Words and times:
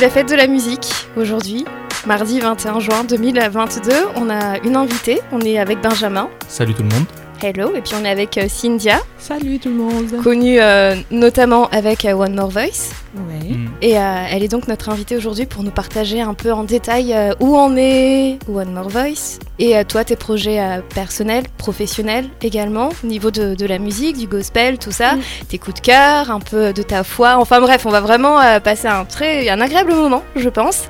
c'est 0.00 0.06
la 0.06 0.12
fête 0.12 0.30
de 0.30 0.34
la 0.34 0.46
musique 0.46 0.88
aujourd'hui. 1.14 1.66
Mardi 2.06 2.40
21 2.40 2.80
juin 2.80 3.04
2022, 3.04 3.92
on 4.16 4.30
a 4.30 4.56
une 4.64 4.74
invitée, 4.74 5.20
on 5.30 5.40
est 5.42 5.58
avec 5.58 5.82
Benjamin. 5.82 6.30
Salut 6.48 6.72
tout 6.72 6.82
le 6.82 6.88
monde. 6.88 7.04
Hello, 7.42 7.74
et 7.74 7.80
puis 7.80 7.94
on 7.98 8.04
est 8.04 8.10
avec 8.10 8.36
euh, 8.36 8.48
Cynthia. 8.48 8.98
Salut 9.16 9.58
tout 9.58 9.70
le 9.70 9.76
monde. 9.76 10.22
Connue 10.22 10.60
euh, 10.60 10.94
notamment 11.10 11.68
avec 11.70 12.04
euh, 12.04 12.12
One 12.12 12.34
More 12.34 12.50
Voice. 12.50 12.92
Ouais. 13.14 13.54
Mm. 13.54 13.70
Et 13.80 13.92
elle 13.92 14.42
est 14.42 14.48
donc 14.48 14.68
notre 14.68 14.90
invitée 14.90 15.16
aujourd'hui 15.16 15.46
pour 15.46 15.62
nous 15.62 15.70
partager 15.70 16.20
un 16.20 16.34
peu 16.34 16.52
en 16.52 16.64
détail 16.64 17.16
où 17.40 17.56
on 17.56 17.76
est 17.76 18.38
One 18.46 18.74
More 18.74 18.90
Voice. 18.90 19.38
Et 19.58 19.82
toi, 19.86 20.04
tes 20.04 20.16
projets 20.16 20.60
personnels, 20.94 21.44
professionnels 21.56 22.28
également, 22.42 22.90
au 23.02 23.06
niveau 23.06 23.30
de, 23.30 23.54
de, 23.54 23.66
la 23.66 23.78
musique, 23.78 24.18
du 24.18 24.26
gospel, 24.26 24.78
tout 24.78 24.92
ça. 24.92 25.14
Mm. 25.14 25.20
Tes 25.48 25.58
coups 25.58 25.80
de 25.80 25.86
cœur, 25.86 26.30
un 26.30 26.40
peu 26.40 26.74
de 26.74 26.82
ta 26.82 27.04
foi. 27.04 27.36
Enfin 27.38 27.60
bref, 27.60 27.86
on 27.86 27.90
va 27.90 28.00
vraiment 28.00 28.38
passer 28.60 28.86
un, 28.86 29.06
très, 29.06 29.48
un 29.48 29.60
agréable 29.60 29.94
moment, 29.94 30.22
je 30.36 30.48
pense. 30.50 30.84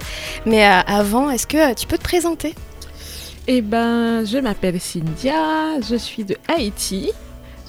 Mais 0.47 0.65
avant, 0.65 1.31
est-ce 1.31 1.47
que 1.47 1.75
tu 1.75 1.87
peux 1.87 1.97
te 1.97 2.03
présenter? 2.03 2.55
Eh 3.47 3.63
ben, 3.63 4.25
je 4.25 4.39
m'appelle 4.39 4.79
Cynthia, 4.81 5.81
je 5.81 5.97
suis 5.97 6.25
de 6.25 6.37
Haïti. 6.49 7.11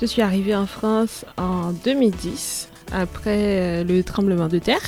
Je 0.02 0.07
suis 0.07 0.23
arrivée 0.23 0.55
en 0.55 0.66
France 0.66 1.25
en 1.38 1.73
2010, 1.73 2.70
après 2.91 3.38
euh, 3.38 3.84
le 3.84 4.03
tremblement 4.03 4.47
de 4.47 4.57
terre. 4.57 4.81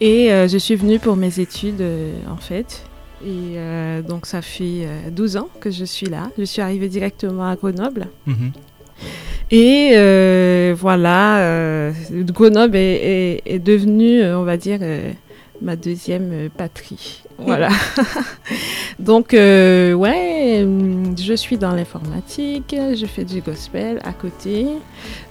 Et 0.00 0.30
euh, 0.30 0.46
je 0.46 0.58
suis 0.58 0.76
venue 0.76 0.98
pour 0.98 1.16
mes 1.16 1.40
études, 1.40 1.80
euh, 1.80 2.12
en 2.30 2.36
fait. 2.36 2.84
Et 3.26 3.56
donc, 4.06 4.26
ça 4.26 4.42
fait 4.42 4.86
12 5.10 5.38
ans 5.38 5.48
que 5.60 5.72
je 5.72 5.84
suis 5.84 6.06
là. 6.06 6.30
Je 6.38 6.44
suis 6.44 6.62
arrivée 6.62 6.88
directement 6.88 7.48
à 7.48 7.56
Grenoble. 7.56 8.06
Mhm. 8.26 8.52
Et 9.50 10.72
voilà, 10.74 11.90
Grenoble 12.12 12.76
est, 12.76 13.42
est, 13.44 13.58
devenu, 13.58 14.24
on 14.24 14.44
va 14.44 14.56
dire, 14.56 14.78
ma 15.62 15.76
deuxième 15.76 16.48
patrie. 16.56 17.22
Voilà. 17.38 17.68
Donc, 18.98 19.32
euh, 19.32 19.92
ouais, 19.92 20.66
je 21.16 21.34
suis 21.34 21.56
dans 21.56 21.72
l'informatique, 21.72 22.74
je 22.74 23.06
fais 23.06 23.24
du 23.24 23.40
gospel 23.40 24.00
à 24.02 24.12
côté. 24.12 24.66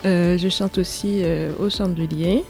Euh, 0.06 0.38
je 0.38 0.48
chante 0.48 0.78
aussi 0.78 1.20
euh, 1.22 1.52
au 1.60 1.70
chandelier 1.70 2.46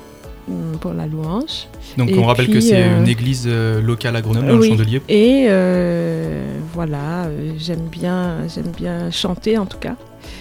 hum, 0.47 0.77
pour 0.79 0.93
la 0.93 1.07
louange. 1.07 1.67
Donc, 1.97 2.09
Et 2.11 2.19
on 2.19 2.25
rappelle 2.25 2.49
que 2.49 2.59
c'est 2.59 2.83
euh, 2.83 2.99
une 2.99 3.07
église 3.07 3.45
euh, 3.47 3.81
locale 3.81 4.15
à 4.15 4.21
Grenoble, 4.21 4.47
le 4.47 4.61
chandelier. 4.61 5.01
Et 5.09 5.47
euh, 5.49 6.59
voilà, 6.75 7.25
euh, 7.25 7.53
j'aime 7.57 7.87
bien, 7.91 8.47
j'aime 8.53 8.71
bien 8.77 9.09
chanter 9.09 9.57
en 9.57 9.65
tout 9.65 9.79
cas. 9.79 9.95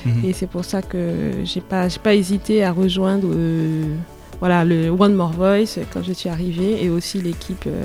Mhm. 0.04 0.24
Et 0.26 0.34
c'est 0.34 0.46
pour 0.46 0.66
ça 0.66 0.82
que 0.82 1.32
j'ai 1.44 1.62
pas, 1.62 1.88
j'ai 1.88 2.00
pas 2.00 2.14
hésité 2.14 2.62
à 2.64 2.72
rejoindre 2.72 3.28
euh, 3.32 3.94
voilà, 4.40 4.64
le 4.64 4.90
One 4.90 5.14
More 5.14 5.32
Voice 5.32 5.78
quand 5.92 6.02
je 6.02 6.12
suis 6.12 6.28
arrivée 6.28 6.82
et 6.84 6.88
aussi 6.90 7.20
l'équipe 7.20 7.64
euh, 7.66 7.84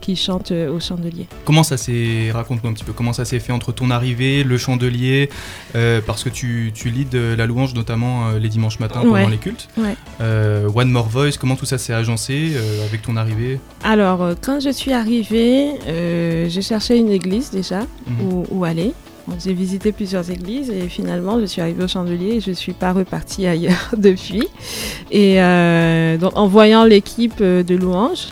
qui 0.00 0.16
chante 0.16 0.52
euh, 0.52 0.70
au 0.70 0.80
chandelier. 0.80 1.26
Comment 1.46 1.62
ça 1.62 1.78
s'est, 1.78 2.30
raconte-nous 2.30 2.68
un 2.68 2.74
petit 2.74 2.84
peu, 2.84 2.92
comment 2.92 3.14
ça 3.14 3.24
s'est 3.24 3.38
fait 3.40 3.52
entre 3.52 3.72
ton 3.72 3.90
arrivée, 3.90 4.44
le 4.44 4.58
chandelier, 4.58 5.30
euh, 5.76 6.00
parce 6.06 6.22
que 6.24 6.28
tu, 6.28 6.72
tu 6.74 6.90
leads 6.90 7.16
la 7.36 7.46
louange 7.46 7.72
notamment 7.74 8.28
euh, 8.28 8.38
les 8.38 8.50
dimanches 8.50 8.80
matins 8.80 9.00
pendant 9.00 9.14
Ouais. 9.14 9.30
les 9.30 9.38
cultes. 9.38 9.68
Ouais. 9.78 9.96
Euh, 10.20 10.68
One 10.74 10.90
More 10.90 11.08
Voice, 11.08 11.38
comment 11.40 11.56
tout 11.56 11.64
ça 11.64 11.78
s'est 11.78 11.94
agencé 11.94 12.52
avec 12.86 13.00
ton 13.00 13.16
arrivée? 13.16 13.58
Alors, 13.82 14.34
quand 14.42 14.60
je 14.60 14.68
suis 14.70 14.92
arrivée, 14.92 15.70
je 15.86 16.60
cherchais 16.60 16.98
une 16.98 17.10
église 17.10 17.50
déjà 17.50 17.80
Mhm. 18.06 18.28
où, 18.30 18.44
où 18.50 18.64
aller. 18.64 18.92
J'ai 19.42 19.54
visité 19.54 19.92
plusieurs 19.92 20.30
églises 20.30 20.70
et 20.70 20.88
finalement, 20.88 21.40
je 21.40 21.46
suis 21.46 21.60
arrivée 21.60 21.84
au 21.84 21.88
chandelier 21.88 22.36
et 22.36 22.40
je 22.40 22.50
ne 22.50 22.54
suis 22.54 22.72
pas 22.72 22.92
repartie 22.92 23.46
ailleurs 23.48 23.90
depuis. 23.96 24.48
Et 25.10 25.40
euh, 25.42 26.16
donc, 26.18 26.36
en 26.36 26.46
voyant 26.46 26.84
l'équipe 26.84 27.40
euh, 27.40 27.62
de 27.62 27.74
louange, 27.74 28.28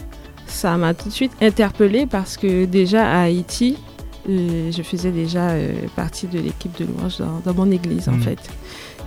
ça 0.46 0.76
m'a 0.76 0.94
tout 0.94 1.08
de 1.08 1.14
suite 1.14 1.32
interpellée 1.40 2.06
parce 2.06 2.36
que 2.36 2.66
déjà 2.66 3.10
à 3.10 3.22
Haïti, 3.22 3.78
je 4.28 4.82
faisais 4.82 5.10
déjà 5.10 5.50
euh, 5.50 5.72
partie 5.96 6.26
de 6.26 6.38
l'équipe 6.38 6.76
de 6.78 6.84
louange 6.86 7.18
dans, 7.18 7.40
dans 7.44 7.54
mon 7.54 7.70
église 7.70 8.08
en 8.08 8.12
Mhm. 8.12 8.22
fait. 8.22 8.38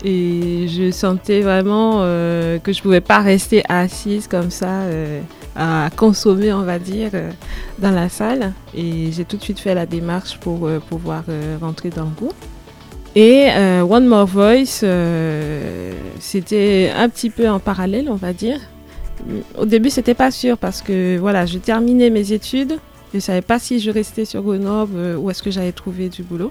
Et 0.04 0.68
je 0.68 0.92
sentais 0.92 1.40
vraiment 1.42 2.00
euh, 2.02 2.60
que 2.60 2.74
je 2.74 2.82
pouvais 2.82 3.00
pas 3.02 3.20
rester 3.20 3.64
assise 3.70 4.28
comme 4.28 4.52
ça 4.52 4.82
euh, 4.82 5.22
à 5.56 5.90
consommer, 5.96 6.52
on 6.52 6.64
va 6.64 6.80
dire, 6.80 7.12
dans 7.80 7.92
la 7.92 8.10
salle. 8.10 8.52
Et 8.76 9.12
j'ai 9.14 9.24
tout 9.24 9.38
de 9.38 9.42
suite 9.44 9.60
fait 9.60 9.74
la 9.74 9.86
démarche 9.86 10.38
pour 10.40 10.68
pouvoir 10.90 11.24
rentrer 11.62 11.90
dans 11.92 12.04
le 12.04 12.10
groupe. 12.10 12.36
Et 13.16 13.48
One 13.90 14.06
More 14.06 14.26
Voice, 14.28 14.84
c'était 16.20 16.92
un 16.96 17.08
petit 17.08 17.30
peu 17.30 17.48
en 17.50 17.60
parallèle, 17.60 18.10
on 18.10 18.16
va 18.16 18.34
dire. 18.34 18.60
Au 19.58 19.66
début, 19.66 19.90
c'était 19.90 20.14
pas 20.14 20.30
sûr 20.32 20.58
parce 20.58 20.82
que 20.82 21.18
voilà, 21.18 21.46
je 21.46 21.58
terminais 21.58 22.10
mes 22.10 22.34
études. 22.34 22.78
Je 23.16 23.22
savais 23.22 23.42
pas 23.42 23.60
si 23.60 23.80
je 23.80 23.90
restais 23.92 24.26
sur 24.26 24.42
Grenoble 24.42 24.98
euh, 24.98 25.16
ou 25.16 25.32
est-ce 25.32 25.42
que 25.42 25.50
j'allais 25.50 25.72
trouver 25.72 26.10
du 26.10 26.22
boulot. 26.22 26.50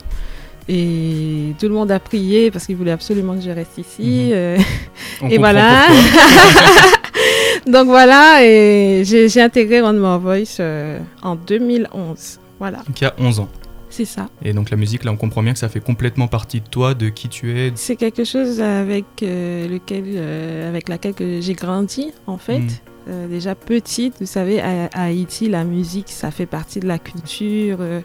Et 0.66 1.52
tout 1.58 1.68
le 1.68 1.74
monde 1.74 1.90
a 1.90 2.00
prié 2.00 2.50
parce 2.50 2.64
qu'il 2.64 2.76
voulait 2.76 2.90
absolument 2.90 3.34
que 3.34 3.42
je 3.42 3.50
reste 3.50 3.76
ici. 3.76 4.28
Mhm. 4.28 4.32
euh, 4.32 4.58
et 5.30 5.36
voilà. 5.36 5.82
Donc 7.66 7.86
voilà, 7.86 8.44
et 8.44 9.02
j'ai 9.04 9.40
intégré 9.42 9.82
One 9.82 9.98
More 9.98 10.18
Voice 10.18 10.56
euh, 10.60 10.98
en 11.22 11.36
2011. 11.36 12.40
Voilà, 12.58 12.78
Donc 12.86 12.98
il 12.98 13.04
y 13.04 13.06
a 13.06 13.14
11 13.18 13.40
ans. 13.40 13.48
c'est 13.90 14.06
ça. 14.06 14.28
Et 14.42 14.54
donc 14.54 14.70
la 14.70 14.78
musique, 14.78 15.04
là, 15.04 15.12
on 15.12 15.16
comprend 15.16 15.42
bien 15.42 15.52
que 15.52 15.58
ça 15.58 15.68
fait 15.68 15.80
complètement 15.80 16.28
partie 16.28 16.60
de 16.60 16.66
toi, 16.66 16.94
de 16.94 17.10
qui 17.10 17.28
tu 17.28 17.58
es. 17.58 17.72
C'est 17.74 17.96
quelque 17.96 18.24
chose 18.24 18.60
avec, 18.60 19.04
euh, 19.22 19.68
lequel, 19.68 20.04
euh, 20.08 20.68
avec 20.68 20.88
laquelle 20.88 21.14
que 21.14 21.40
j'ai 21.42 21.54
grandi, 21.54 22.12
en 22.26 22.38
fait. 22.38 22.60
Mm. 22.60 22.68
Euh, 23.08 23.28
déjà 23.28 23.54
petite, 23.54 24.14
vous 24.20 24.26
savez, 24.26 24.60
à, 24.60 24.88
à 24.92 25.04
Haïti, 25.04 25.48
la 25.48 25.64
musique, 25.64 26.08
ça 26.10 26.30
fait 26.30 26.46
partie 26.46 26.80
de 26.80 26.86
la 26.86 26.98
culture. 26.98 27.78
euh, 27.80 28.00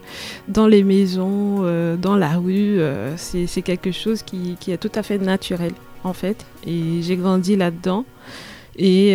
dans 0.47 0.67
les 0.67 0.83
maisons, 0.83 1.59
euh, 1.61 1.95
dans 1.95 2.15
la 2.15 2.37
rue, 2.37 2.79
c'est 3.15 3.61
quelque 3.61 3.91
chose 3.91 4.23
qui, 4.23 4.57
qui 4.59 4.71
est 4.71 4.77
tout 4.77 4.91
à 4.95 5.03
fait 5.03 5.17
naturel, 5.17 5.71
en 6.03 6.13
fait. 6.13 6.45
Et 6.65 7.01
j'ai 7.01 7.15
grandi 7.15 7.55
là-dedans. 7.55 8.05
Et 8.77 9.11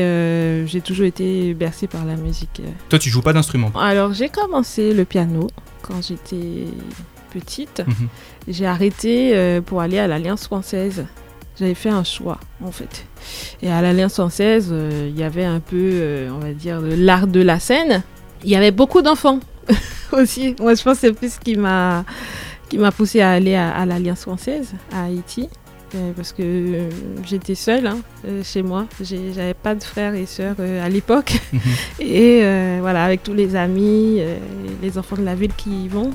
j'ai 0.66 0.80
toujours 0.82 1.06
été 1.06 1.54
bercée 1.54 1.86
par 1.86 2.04
la 2.04 2.16
musique. 2.16 2.60
Toi, 2.90 2.98
tu 2.98 3.08
joues 3.08 3.22
pas 3.22 3.32
d'instrument. 3.32 3.72
Alors, 3.78 4.12
j'ai 4.12 4.28
commencé 4.28 4.92
le 4.92 5.04
piano 5.06 5.48
quand 5.82 6.02
j'étais 6.02 6.64
petite. 7.32 7.82
Mhm. 7.86 8.08
J'ai 8.48 8.66
arrêté 8.66 9.60
pour 9.64 9.80
aller 9.80 9.98
à 9.98 10.06
l'Alliance 10.06 10.44
française. 10.44 11.06
J'avais 11.58 11.74
fait 11.74 11.88
un 11.88 12.04
choix, 12.04 12.38
en 12.64 12.72
fait. 12.72 13.06
Et 13.62 13.70
à 13.70 13.80
l'Alliance 13.80 14.14
française, 14.14 14.70
euh, 14.72 15.08
il 15.08 15.18
y 15.18 15.22
avait 15.22 15.44
un 15.44 15.60
peu, 15.60 15.76
euh, 15.76 16.30
on 16.32 16.38
va 16.38 16.52
dire, 16.52 16.80
l'art 16.80 17.26
de 17.26 17.40
la 17.40 17.60
scène. 17.60 18.02
Il 18.42 18.50
y 18.50 18.56
avait 18.56 18.72
beaucoup 18.72 19.02
d'enfants 19.02 19.40
aussi. 20.12 20.56
Moi, 20.60 20.74
je 20.74 20.82
pense 20.82 20.94
que 20.94 21.08
c'est 21.08 21.12
plus 21.12 21.34
ce 21.34 21.40
qui 21.40 21.56
m'a 21.56 22.04
qui 22.68 22.78
m'a 22.78 22.90
poussé 22.90 23.20
à 23.20 23.30
aller 23.32 23.54
à, 23.54 23.70
à 23.70 23.84
l'Alliance 23.86 24.22
française, 24.22 24.72
à 24.92 25.04
Haïti. 25.04 25.48
Euh, 25.94 26.12
parce 26.16 26.32
que 26.32 26.88
j'étais 27.24 27.54
seule 27.54 27.86
hein, 27.86 27.98
chez 28.42 28.62
moi. 28.62 28.86
J'avais 29.00 29.54
pas 29.54 29.74
de 29.74 29.82
frères 29.82 30.14
et 30.14 30.26
sœurs 30.26 30.56
euh, 30.58 30.84
à 30.84 30.88
l'époque. 30.88 31.40
Mhm. 31.54 31.60
Et 32.00 32.40
euh, 32.42 32.78
voilà, 32.80 33.04
avec 33.04 33.22
tous 33.22 33.32
les 33.32 33.54
amis, 33.54 34.16
euh, 34.18 34.38
les 34.82 34.98
enfants 34.98 35.16
de 35.16 35.22
la 35.22 35.36
ville 35.36 35.52
qui 35.56 35.84
y 35.84 35.88
vont, 35.88 36.10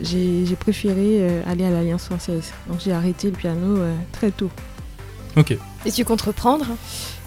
j'ai 0.00 0.44
préféré 0.60 1.26
aller 1.44 1.64
à 1.64 1.70
l'Alliance 1.70 2.04
française. 2.04 2.52
Donc 2.68 2.78
j'ai 2.84 2.92
arrêté 2.92 3.30
le 3.30 3.36
piano 3.36 3.78
très 4.12 4.30
tôt. 4.30 4.50
Ok. 5.36 5.56
Et 5.84 5.92
tu 5.92 6.04
comptes 6.04 6.22
reprendre 6.22 6.66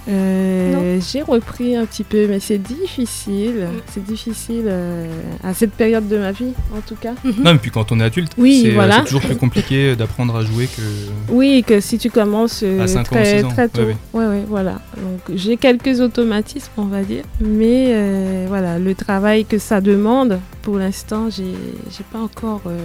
Euh, 0.08 1.00
j'ai 1.12 1.22
repris 1.22 1.75
un 1.75 1.86
petit 1.86 2.03
peu, 2.03 2.25
mais 2.28 2.40
c'est 2.40 2.58
difficile. 2.58 3.68
C'est 3.94 4.03
difficile 4.03 4.64
euh, 4.66 5.06
à 5.44 5.53
cette 5.53 5.72
période 5.74 6.08
de 6.08 6.18
ma 6.18 6.31
vie, 6.31 6.53
en 6.75 6.81
tout 6.81 6.96
cas. 6.96 7.14
Non, 7.24 7.53
mais 7.53 7.58
puis 7.59 7.70
quand 7.70 7.92
on 7.92 8.00
est 8.00 8.03
adulte, 8.06 8.31
Oui, 8.38 8.62
c'est 8.64 8.72
euh, 8.72 8.74
voilà. 8.74 9.00
c'est 9.00 9.03
toujours 9.06 9.22
plus 9.22 9.36
compliqué 9.36 9.96
d'apprendre 9.96 10.36
à 10.36 10.44
jouer 10.44 10.66
que. 10.68 10.81
Oui, 11.31 11.64
que 11.68 11.80
si 11.80 12.00
tu 12.00 12.09
commences 12.09 12.62
euh, 12.64 12.81
À 12.81 12.88
cinq 12.88 13.02
ans, 13.02 13.16
très, 13.18 13.40
six 13.40 13.46
ans, 13.46 13.50
très 13.50 13.70
tôt. 13.70 13.81
ouais, 13.84 13.96
Ouais, 14.14 14.26
ouais, 14.26 14.44
voilà. 14.47 14.79
Donc 14.97 15.35
j'ai 15.38 15.58
quelques 15.58 16.00
automatismes, 16.00 16.72
on 16.78 16.85
va 16.85 17.03
dire, 17.03 17.23
mais 17.40 17.88
euh, 17.90 18.46
voilà, 18.47 18.79
le 18.79 18.96
travail 18.96 19.46
que 19.46 19.59
ça 19.59 19.79
demande, 19.79 20.40
pour 20.64 20.78
l'instant, 20.78 21.29
j'ai 21.29 21.53
j'ai 21.91 22.03
pas 22.12 22.20
encore 22.20 22.62
euh, 22.66 22.79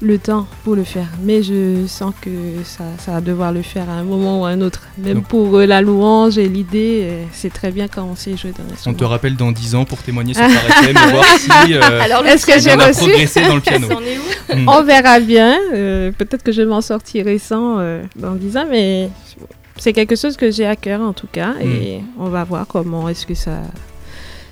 le 0.00 0.18
temps 0.18 0.46
pour 0.64 0.74
le 0.76 0.84
faire. 0.84 1.08
Mais 1.22 1.42
je 1.42 1.86
sens 1.86 2.12
que 2.20 2.30
ça, 2.64 2.84
ça 2.98 3.12
va 3.12 3.20
devoir 3.20 3.52
le 3.52 3.62
faire 3.62 3.88
à 3.90 3.94
un 3.94 4.04
moment 4.04 4.40
ou 4.40 4.44
à 4.44 4.50
un 4.50 4.60
autre. 4.60 4.82
Même 4.98 5.14
Donc- 5.16 5.28
pour 5.28 5.56
euh, 5.56 5.66
la 5.66 5.80
louange 5.82 6.38
et 6.38 6.48
l'idée, 6.48 7.00
euh, 7.02 7.24
c'est 7.32 7.52
très 7.52 7.70
bien 7.72 7.88
quand 7.88 8.04
on 8.04 8.14
sait 8.16 8.36
jouer 8.36 8.52
dans 8.56 8.64
On 8.66 8.70
l'instrument. 8.70 8.96
te 8.96 9.04
rappelle 9.04 9.36
dans 9.36 9.50
10 9.52 9.74
ans 9.74 9.84
pour 9.84 9.98
témoigner 9.98 10.34
sur 10.34 10.42
ta 10.44 10.82
FM 10.82 10.96
et 10.96 11.10
voir 11.12 11.24
si 11.38 11.74
euh, 11.74 12.00
Alors, 12.00 12.24
Est-ce 12.26 12.46
que 12.46 12.58
j'ai 12.60 12.72
on 12.74 12.78
a 12.80 12.86
reçu 12.88 13.00
progressé 13.00 13.40
dans 13.46 13.54
le 13.56 13.60
piano. 13.60 13.88
c'en 13.90 14.00
est 14.00 14.16
où 14.18 14.22
Mm. 14.56 14.66
On 14.66 14.82
verra 14.82 15.20
bien. 15.20 15.58
euh, 15.74 16.10
Peut-être 16.16 16.42
que 16.42 16.52
je 16.52 16.62
m'en 16.62 16.80
sortirai 16.80 17.38
sans 17.38 17.78
euh, 17.80 18.02
dans 18.16 18.34
10 18.34 18.56
ans, 18.56 18.64
mais 18.70 19.10
c'est 19.76 19.92
quelque 19.92 20.16
chose 20.16 20.36
que 20.38 20.50
j'ai 20.50 20.64
à 20.66 20.74
cœur 20.74 21.00
en 21.02 21.12
tout 21.12 21.26
cas. 21.30 21.52
Et 21.62 22.00
on 22.18 22.28
va 22.30 22.44
voir 22.44 22.66
comment 22.66 23.08
est-ce 23.10 23.26
que 23.26 23.34
ça, 23.34 23.58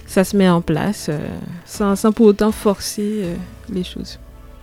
ça 0.07 0.23
se 0.23 0.37
met 0.37 0.49
en 0.51 0.61
place 0.61 1.07
euh, 1.09 1.19
sans, 1.65 1.97
sans 1.97 2.13
pour 2.13 2.27
autant 2.27 2.53
forcer 2.53 3.21
euh, 3.23 3.35
les 3.73 3.85
choses. 3.85 4.19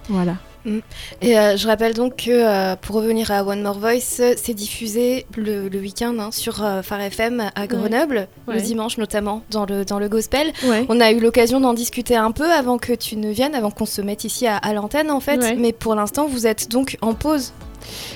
Voilà. 0.09 0.35
Mm. 0.65 0.79
Et 1.21 1.37
euh, 1.37 1.57
je 1.57 1.67
rappelle 1.67 1.93
donc 1.93 2.15
que 2.15 2.29
euh, 2.31 2.75
pour 2.77 2.95
revenir 2.95 3.31
à 3.31 3.43
One 3.43 3.61
More 3.61 3.79
Voice, 3.79 3.99
c'est 4.37 4.53
diffusé 4.53 5.25
le, 5.35 5.67
le 5.67 5.79
week-end 5.79 6.15
hein, 6.19 6.29
sur 6.31 6.63
euh, 6.63 6.81
Phare 6.81 7.01
FM 7.01 7.51
à 7.53 7.67
Grenoble, 7.67 8.27
Ouais. 8.47 8.55
le 8.55 8.61
dimanche 8.61 8.97
notamment, 8.97 9.41
dans 9.51 9.65
le, 9.65 9.83
dans 9.83 9.99
le 9.99 10.07
gospel. 10.07 10.53
Ouais. 10.65 10.85
On 10.87 11.01
a 11.01 11.11
eu 11.11 11.19
l'occasion 11.19 11.59
d'en 11.59 11.73
discuter 11.73 12.15
un 12.15 12.31
peu 12.31 12.49
avant 12.49 12.77
que 12.77 12.93
tu 12.93 13.17
ne 13.17 13.29
viennes, 13.31 13.55
avant 13.55 13.71
qu'on 13.71 13.85
se 13.85 14.01
mette 14.01 14.23
ici 14.23 14.47
à, 14.47 14.55
à 14.55 14.71
l'antenne 14.73 15.11
en 15.11 15.19
fait. 15.19 15.37
Ouais. 15.37 15.55
Mais 15.55 15.73
pour 15.73 15.95
l'instant, 15.95 16.27
vous 16.27 16.47
êtes 16.47 16.69
donc 16.71 16.97
en 17.01 17.13
pause. 17.13 17.51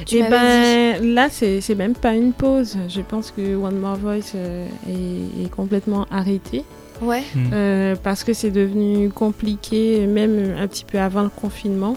Tu 0.06 0.16
Et 0.16 0.22
m'avais 0.22 1.00
ben 1.00 1.14
là, 1.14 1.28
c'est 1.30 1.60
c'est 1.60 1.76
même 1.76 1.94
pas 1.96 2.14
une 2.14 2.32
pause. 2.32 2.78
Je 2.88 3.02
pense 3.02 3.32
que 3.32 3.56
One 3.58 3.78
More 3.78 3.98
Voice 3.98 4.32
euh, 4.36 4.66
est, 4.90 5.44
est 5.46 5.50
complètement 5.50 6.06
arrêté 6.10 6.64
Ouais. 7.02 7.24
Mm. 7.36 7.50
euh, 7.54 7.96
parce 8.02 8.24
que 8.24 8.34
c'est 8.34 8.52
devenu 8.52 9.10
compliqué, 9.10 10.06
même 10.08 10.56
un 10.58 10.68
petit 10.68 10.86
peu 10.86 11.00
avant 11.00 11.24
le 11.24 11.30
confinement, 11.30 11.96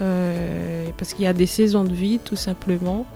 euh, 0.00 0.86
parce 0.96 1.14
qu'il 1.14 1.24
y 1.24 1.28
a 1.28 1.32
des 1.32 1.46
saisons 1.46 1.84
de 1.84 1.94
vie 1.94 2.18
tout 2.18 2.36
simplement. 2.36 3.06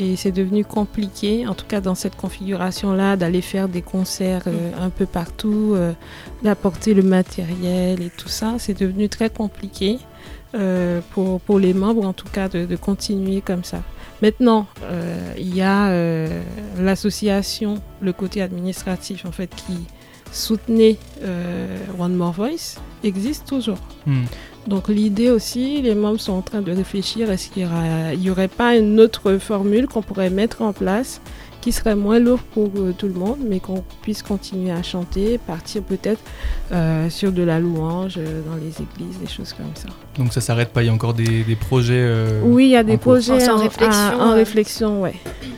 Et 0.00 0.14
c'est 0.14 0.30
devenu 0.30 0.64
compliqué, 0.64 1.48
en 1.48 1.54
tout 1.54 1.66
cas 1.66 1.80
dans 1.80 1.96
cette 1.96 2.14
configuration-là, 2.14 3.16
d'aller 3.16 3.40
faire 3.40 3.68
des 3.68 3.82
concerts 3.82 4.44
euh, 4.46 4.70
un 4.80 4.90
peu 4.90 5.06
partout, 5.06 5.72
euh, 5.74 5.92
d'apporter 6.44 6.94
le 6.94 7.02
matériel 7.02 8.00
et 8.00 8.10
tout 8.10 8.28
ça. 8.28 8.54
C'est 8.58 8.78
devenu 8.78 9.08
très 9.08 9.28
compliqué 9.28 9.98
euh, 10.54 11.00
pour, 11.10 11.40
pour 11.40 11.58
les 11.58 11.74
membres, 11.74 12.06
en 12.06 12.12
tout 12.12 12.28
cas, 12.28 12.48
de, 12.48 12.64
de 12.64 12.76
continuer 12.76 13.40
comme 13.40 13.64
ça. 13.64 13.82
Maintenant, 14.22 14.66
euh, 14.84 15.32
il 15.36 15.54
y 15.54 15.62
a 15.62 15.88
euh, 15.88 16.42
l'association, 16.78 17.82
le 18.00 18.12
côté 18.12 18.40
administratif, 18.40 19.24
en 19.26 19.32
fait, 19.32 19.50
qui 19.54 19.78
soutenait 20.32 20.96
euh, 21.22 21.78
One 21.98 22.14
More 22.14 22.32
Voice, 22.32 22.80
existe 23.04 23.46
toujours. 23.46 23.78
Mm. 24.06 24.24
Donc 24.66 24.88
l'idée 24.88 25.30
aussi, 25.30 25.80
les 25.80 25.94
membres 25.94 26.20
sont 26.20 26.32
en 26.32 26.42
train 26.42 26.60
de 26.60 26.72
réfléchir, 26.72 27.30
est-ce 27.30 27.48
qu'il 27.48 27.68
n'y 28.18 28.30
aurait 28.30 28.48
pas 28.48 28.76
une 28.76 29.00
autre 29.00 29.38
formule 29.38 29.86
qu'on 29.86 30.02
pourrait 30.02 30.30
mettre 30.30 30.62
en 30.62 30.72
place 30.72 31.20
qui 31.68 31.72
serait 31.72 31.94
moins 31.96 32.18
lourd 32.18 32.38
pour 32.54 32.70
euh, 32.78 32.94
tout 32.96 33.08
le 33.08 33.12
monde, 33.12 33.36
mais 33.46 33.60
qu'on 33.60 33.84
puisse 34.00 34.22
continuer 34.22 34.70
à 34.70 34.82
chanter, 34.82 35.36
partir 35.46 35.82
peut-être 35.82 36.20
euh, 36.72 37.10
sur 37.10 37.30
de 37.30 37.42
la 37.42 37.60
louange 37.60 38.14
euh, 38.16 38.40
dans 38.48 38.56
les 38.56 38.68
églises, 38.70 39.18
des 39.20 39.28
choses 39.28 39.52
comme 39.52 39.66
ça. 39.74 39.88
Donc 40.16 40.32
ça 40.32 40.40
s'arrête 40.40 40.70
pas, 40.70 40.82
il 40.82 40.86
y 40.86 40.88
a 40.88 40.92
encore 40.94 41.12
des, 41.12 41.42
des 41.44 41.56
projets. 41.56 41.92
euh, 41.98 42.40
oui, 42.42 42.64
il 42.64 42.70
y 42.70 42.76
a 42.76 42.82
des 42.82 42.96
projets 42.96 43.46
en 43.50 43.56
en, 43.56 43.58
réflexion, 43.58 44.00
à- 44.00 44.16
en 44.16 44.28
ouais. 44.30 44.34
réflexion, 44.36 45.02
ouais. 45.02 45.12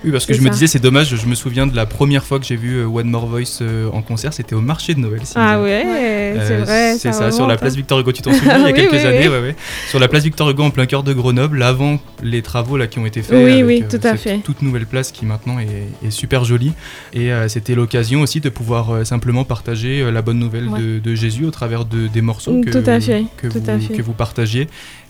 Oui, 0.04 0.10
parce 0.10 0.26
que 0.26 0.34
je 0.34 0.40
me 0.40 0.50
disais, 0.50 0.66
c'est 0.66 0.80
dommage, 0.80 1.14
je 1.14 1.26
me 1.26 1.34
souviens 1.36 1.66
de 1.68 1.76
la 1.76 1.86
première 1.86 2.24
fois 2.24 2.40
que 2.40 2.44
j'ai 2.44 2.56
vu 2.56 2.84
One 2.84 3.08
More 3.08 3.26
Voice 3.26 3.58
euh, 3.62 3.88
en 3.92 4.02
concert, 4.02 4.32
c'était 4.32 4.56
au 4.56 4.60
marché 4.60 4.94
de 4.94 5.00
Noël. 5.00 5.20
Ah 5.36 5.62
ouais, 5.62 5.84
Euh, 5.86 6.44
c'est 6.46 6.56
vrai. 6.58 6.94
C'est 6.98 7.12
ça, 7.12 7.30
sur 7.30 7.46
la 7.46 7.54
hein. 7.54 7.56
place 7.56 7.76
Victor 7.76 8.00
Hugo, 8.00 8.10
tu 8.10 8.22
t'en 8.22 8.32
souviens, 8.32 8.58
il 8.58 8.62
y 8.62 8.64
a 8.64 8.66
Oui, 8.72 8.74
quelques 8.74 8.92
oui, 8.94 8.98
années, 9.06 9.28
oui. 9.28 9.34
ouais, 9.34 9.40
ouais. 9.40 9.56
Sur 9.88 10.00
la 10.00 10.08
place 10.08 10.24
Victor 10.24 10.50
Hugo, 10.50 10.64
en 10.64 10.70
plein 10.70 10.86
cœur 10.86 11.02
de 11.04 11.12
Grenoble, 11.12 11.62
avant 11.62 11.98
les 12.22 12.42
travaux 12.42 12.76
là, 12.76 12.86
qui 12.88 12.98
ont 12.98 13.06
été 13.06 13.22
faits. 13.22 13.44
Oui, 13.44 13.52
avec, 13.52 13.66
oui, 13.66 13.82
euh, 13.84 13.88
tout 13.98 14.06
à 14.06 14.10
cette 14.16 14.20
fait. 14.20 14.38
toute 14.38 14.62
nouvelle 14.62 14.86
place 14.86 15.12
qui 15.12 15.24
maintenant 15.26 15.58
est, 15.58 15.99
est 16.04 16.10
super 16.10 16.44
jolie. 16.44 16.72
Et 17.12 17.32
euh, 17.32 17.48
c'était 17.48 17.74
l'occasion 17.74 18.22
aussi 18.22 18.40
de 18.40 18.48
pouvoir 18.48 18.90
euh, 18.90 19.04
simplement 19.04 19.44
partager 19.44 20.00
euh, 20.02 20.10
la 20.10 20.22
bonne 20.22 20.38
nouvelle 20.38 20.68
Ouais. 20.68 20.80
de, 20.80 20.98
de 20.98 21.14
Jésus 21.14 21.44
au 21.44 21.50
travers 21.50 21.84
de, 21.84 22.06
des 22.06 22.20
morceaux 22.22 22.52
Mm, 22.52 22.64
que, 22.64 22.70
tout 22.70 22.90
à 22.90 23.00
fait, 23.00 23.24
que, 23.36 23.46
tout 23.48 23.60
vous, 23.60 23.70
à 23.70 23.78
fait. 23.78 23.94
que 23.94 24.02
vous 24.02 24.12
partagiez. 24.12 24.68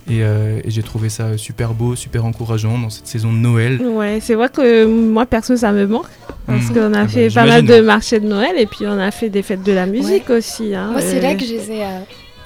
Et, 0.09 0.23
euh, 0.25 0.61
et 0.65 0.71
j'ai 0.71 0.83
trouvé 0.83 1.09
ça 1.11 1.37
super 1.37 1.75
beau, 1.75 1.95
super 1.95 2.25
encourageant 2.25 2.79
dans 2.79 2.89
cette 2.91 3.07
saison 3.07 3.33
de 3.33 3.39
Noël. 3.39 3.81
Ouais, 3.83 4.19
c'est 4.21 4.35
vrai 4.35 4.49
que 4.49 4.87
moi 4.87 5.27
perso 5.27 5.57
ça 5.57 5.73
me 5.73 5.87
manque 5.87 6.07
parce 6.47 6.65
Mm. 6.71 6.75
qu'on 6.75 6.95
a 6.95 7.01
Ah 7.01 7.03
bah, 7.03 7.09
fait 7.09 7.29
pas 7.31 7.47
mal 7.47 7.65
de 7.65 7.81
marchés 7.81 8.19
de 8.19 8.27
Noël 8.27 8.53
et 8.59 8.67
puis 8.67 8.87
on 8.87 8.99
a 8.99 9.11
fait 9.11 9.29
des 9.29 9.43
fêtes 9.43 9.63
de 9.63 9.73
la 9.73 9.87
musique 9.87 10.31
aussi. 10.31 10.75
hein, 10.75 10.91
Moi, 10.93 11.01
c'est 11.03 11.21
là 11.21 11.35
que 11.35 11.45
je 11.45 11.53
les 11.53 11.71
ai, 11.71 11.85
euh, 11.85 11.99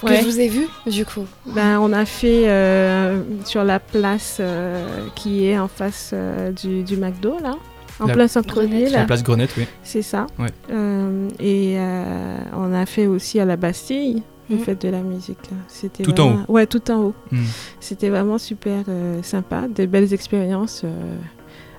que 0.03 0.07
ouais. 0.07 0.19
je 0.21 0.25
vous 0.25 0.41
ai 0.41 0.49
vus, 0.49 0.67
du 0.87 1.05
coup. 1.07 1.25
Ben, 1.55 1.79
on 1.81 1.93
a 1.93 2.05
fait 2.05 2.49
euh, 2.49 3.23
sur 3.45 3.63
la 3.65 3.79
place 3.79 4.39
euh, 4.41 4.85
qui 5.15 5.47
est 5.47 5.57
en 5.59 5.69
face 5.69 6.11
euh, 6.13 6.51
du, 6.51 6.83
du 6.83 6.97
McDo 6.97 7.37
là, 7.43 7.55
en 8.01 8.07
La- 8.07 8.13
plein 8.15 8.27
Grenette. 8.27 8.31
centre-ville. 8.31 8.89
Sur 8.89 8.99
la 8.99 9.05
place 9.05 9.23
Grenette, 9.23 9.51
oui. 9.57 9.67
C'est 9.83 10.03
ça. 10.03 10.27
Ouais. 10.39 10.49
Euh, 10.71 11.29
et 11.41 11.75
euh, 11.79 12.37
on 12.57 12.73
a 12.75 12.87
fait 12.87 13.07
aussi 13.07 13.39
à 13.41 13.45
la 13.45 13.57
Bastille 13.57 14.23
Mhm. 14.51 14.59
fête 14.59 14.83
de 14.83 14.89
la 14.91 15.01
musique. 15.01 15.39
là. 15.51 15.57
C'était 15.69 16.03
Tout 16.03 16.21
en 16.21 16.29
vraiment- 16.31 16.45
Ouais, 16.49 16.67
tout 16.67 16.91
en 16.91 16.99
haut. 17.01 17.15
Mm. 17.33 17.39
C'était 17.81 18.11
vraiment 18.11 18.39
super 18.39 18.85
euh, 18.89 19.23
sympa, 19.23 19.63
des 19.69 19.87
belles 19.87 20.13
expériences, 20.13 20.83
euh, 20.85 21.17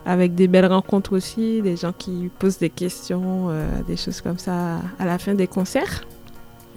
avec 0.06 0.34
des 0.36 0.48
belles 0.48 0.66
rencontres 0.66 1.16
aussi, 1.16 1.62
des 1.62 1.76
gens 1.76 1.94
qui 1.96 2.30
posent 2.40 2.58
des 2.58 2.70
questions, 2.72 3.48
euh, 3.50 3.68
des 3.88 3.98
choses 3.98 4.22
comme 4.22 4.38
ça 4.40 4.78
à 5.00 5.06
la 5.06 5.18
fin 5.20 5.34
des 5.36 5.48
concerts. 5.48 6.04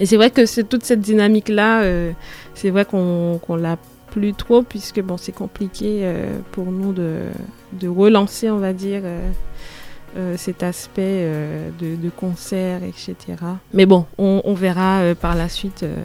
Et 0.00 0.06
c'est 0.06 0.16
vrai 0.16 0.30
que 0.30 0.46
c'est 0.46 0.64
toute 0.64 0.84
cette 0.84 1.00
dynamique-là, 1.00 1.82
euh, 1.82 2.12
c'est 2.54 2.70
vrai 2.70 2.84
qu'on 2.84 3.38
qu'on 3.44 3.56
l'a 3.56 3.76
plus 4.10 4.34
trop, 4.34 4.62
puisque 4.62 5.00
bon, 5.00 5.16
c'est 5.16 5.32
compliqué 5.32 6.00
euh, 6.02 6.38
pour 6.52 6.66
nous 6.66 6.92
de, 6.92 7.26
de 7.72 7.88
relancer, 7.88 8.50
on 8.50 8.58
va 8.58 8.72
dire, 8.72 9.02
euh, 10.16 10.34
cet 10.36 10.62
aspect 10.62 11.02
euh, 11.02 11.70
de, 11.78 11.96
de 11.96 12.10
concert, 12.10 12.82
etc. 12.82 13.16
Mais 13.74 13.86
bon, 13.86 14.06
on, 14.16 14.40
on 14.44 14.54
verra 14.54 15.00
euh, 15.00 15.14
par 15.14 15.34
la 15.34 15.48
suite 15.48 15.82
euh, 15.82 15.96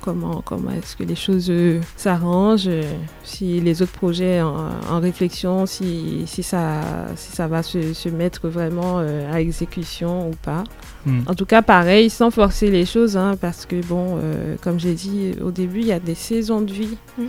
comment, 0.00 0.42
comment 0.44 0.70
est-ce 0.70 0.96
que 0.96 1.02
les 1.02 1.16
choses 1.16 1.48
euh, 1.50 1.80
s'arrangent, 1.96 2.68
euh, 2.68 2.82
si 3.24 3.60
les 3.60 3.82
autres 3.82 3.92
projets 3.92 4.40
en, 4.42 4.68
en 4.90 5.00
réflexion, 5.00 5.66
si, 5.66 6.22
si, 6.26 6.42
ça, 6.42 6.80
si 7.16 7.32
ça 7.32 7.48
va 7.48 7.62
se, 7.62 7.92
se 7.94 8.08
mettre 8.08 8.48
vraiment 8.48 8.98
euh, 9.00 9.32
à 9.32 9.40
exécution 9.40 10.28
ou 10.28 10.34
pas. 10.42 10.64
Mm. 11.04 11.20
En 11.26 11.34
tout 11.34 11.46
cas, 11.46 11.62
pareil, 11.62 12.10
sans 12.10 12.30
forcer 12.30 12.70
les 12.70 12.86
choses, 12.86 13.16
hein, 13.16 13.36
parce 13.40 13.66
que 13.66 13.84
bon, 13.84 14.18
euh, 14.22 14.56
comme 14.60 14.78
j'ai 14.78 14.94
dit 14.94 15.32
au 15.44 15.50
début, 15.50 15.80
il 15.80 15.86
y 15.86 15.92
a 15.92 16.00
des 16.00 16.14
saisons 16.14 16.60
de 16.60 16.72
vie. 16.72 16.96
Mm. 17.18 17.24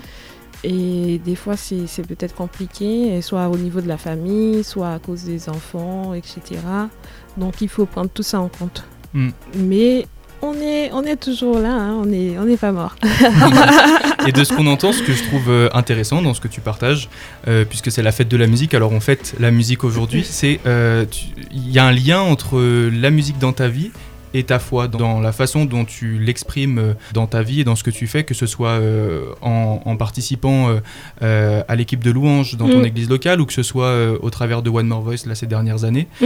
Et 0.63 1.19
des 1.23 1.35
fois, 1.35 1.56
c'est 1.56 2.06
peut-être 2.07 2.35
compliqué, 2.35 3.21
soit 3.21 3.47
au 3.47 3.57
niveau 3.57 3.81
de 3.81 3.88
la 3.88 3.97
famille, 3.97 4.63
soit 4.63 4.91
à 4.91 5.00
cause 5.00 5.23
des 5.23 5.50
enfants, 5.50 6.13
etc. 6.13 6.41
Donc, 7.38 7.61
il 7.61 7.69
faut 7.69 7.85
prendre 7.85 8.09
tout 8.09 8.23
ça 8.23 8.39
en 8.39 8.50
compte. 8.50 8.83
Mm. 9.13 9.29
Mais 9.56 10.06
on 10.41 10.53
est, 10.56 10.91
on 10.94 11.03
est 11.03 11.17
toujours 11.17 11.59
là, 11.59 11.73
hein, 11.73 11.97
on 12.01 12.06
n'est 12.06 12.38
on 12.38 12.47
est 12.47 12.57
pas 12.57 12.71
mort. 12.71 12.95
Et 14.27 14.31
de 14.31 14.44
ce 14.44 14.53
qu'on 14.53 14.67
entend, 14.67 14.91
ce 14.91 15.03
que 15.03 15.13
je 15.13 15.23
trouve 15.23 15.50
euh, 15.50 15.69
intéressant 15.73 16.21
dans 16.21 16.33
ce 16.33 16.41
que 16.41 16.47
tu 16.47 16.62
partages, 16.62 17.09
euh, 17.47 17.65
puisque 17.65 17.91
c'est 17.91 18.03
la 18.03 18.12
fête 18.12 18.27
de 18.27 18.38
la 18.38 18.47
musique, 18.47 18.73
alors 18.73 18.91
on 18.91 19.00
fête 19.00 19.35
la 19.39 19.51
musique 19.51 19.83
aujourd'hui, 19.83 20.23
c'est 20.29 20.59
euh, 20.65 21.05
il 21.51 21.71
y 21.71 21.79
a 21.79 21.85
un 21.85 21.91
lien 21.91 22.21
entre 22.21 22.59
la 22.89 23.09
musique 23.09 23.38
dans 23.39 23.53
ta 23.53 23.67
vie 23.67 23.91
et 24.33 24.43
ta 24.43 24.59
foi, 24.59 24.87
dans 24.87 25.19
la 25.19 25.31
façon 25.31 25.65
dont 25.65 25.85
tu 25.85 26.19
l'exprimes 26.19 26.77
euh, 26.77 26.93
dans 27.13 27.25
ta 27.27 27.41
vie 27.41 27.61
et 27.61 27.63
dans 27.63 27.75
ce 27.75 27.83
que 27.83 27.89
tu 27.89 28.05
fais, 28.07 28.23
que 28.23 28.33
ce 28.33 28.45
soit 28.45 28.69
euh, 28.79 29.25
en, 29.41 29.81
en 29.85 29.95
participant 29.97 30.79
euh, 31.21 31.63
à 31.67 31.75
l'équipe 31.75 32.03
de 32.03 32.11
louanges 32.11 32.55
dans 32.57 32.67
ton 32.67 32.79
Mm. 32.81 32.85
église 32.85 33.09
locale 33.09 33.41
ou 33.41 33.45
que 33.45 33.53
ce 33.53 33.63
soit 33.63 33.93
au 34.21 34.29
travers 34.29 34.61
de 34.61 34.69
One 34.69 34.87
More 34.87 35.01
Voice 35.01 35.25
là, 35.25 35.35
ces 35.35 35.47
dernières 35.47 35.83
années. 35.83 36.07
Mm. 36.21 36.25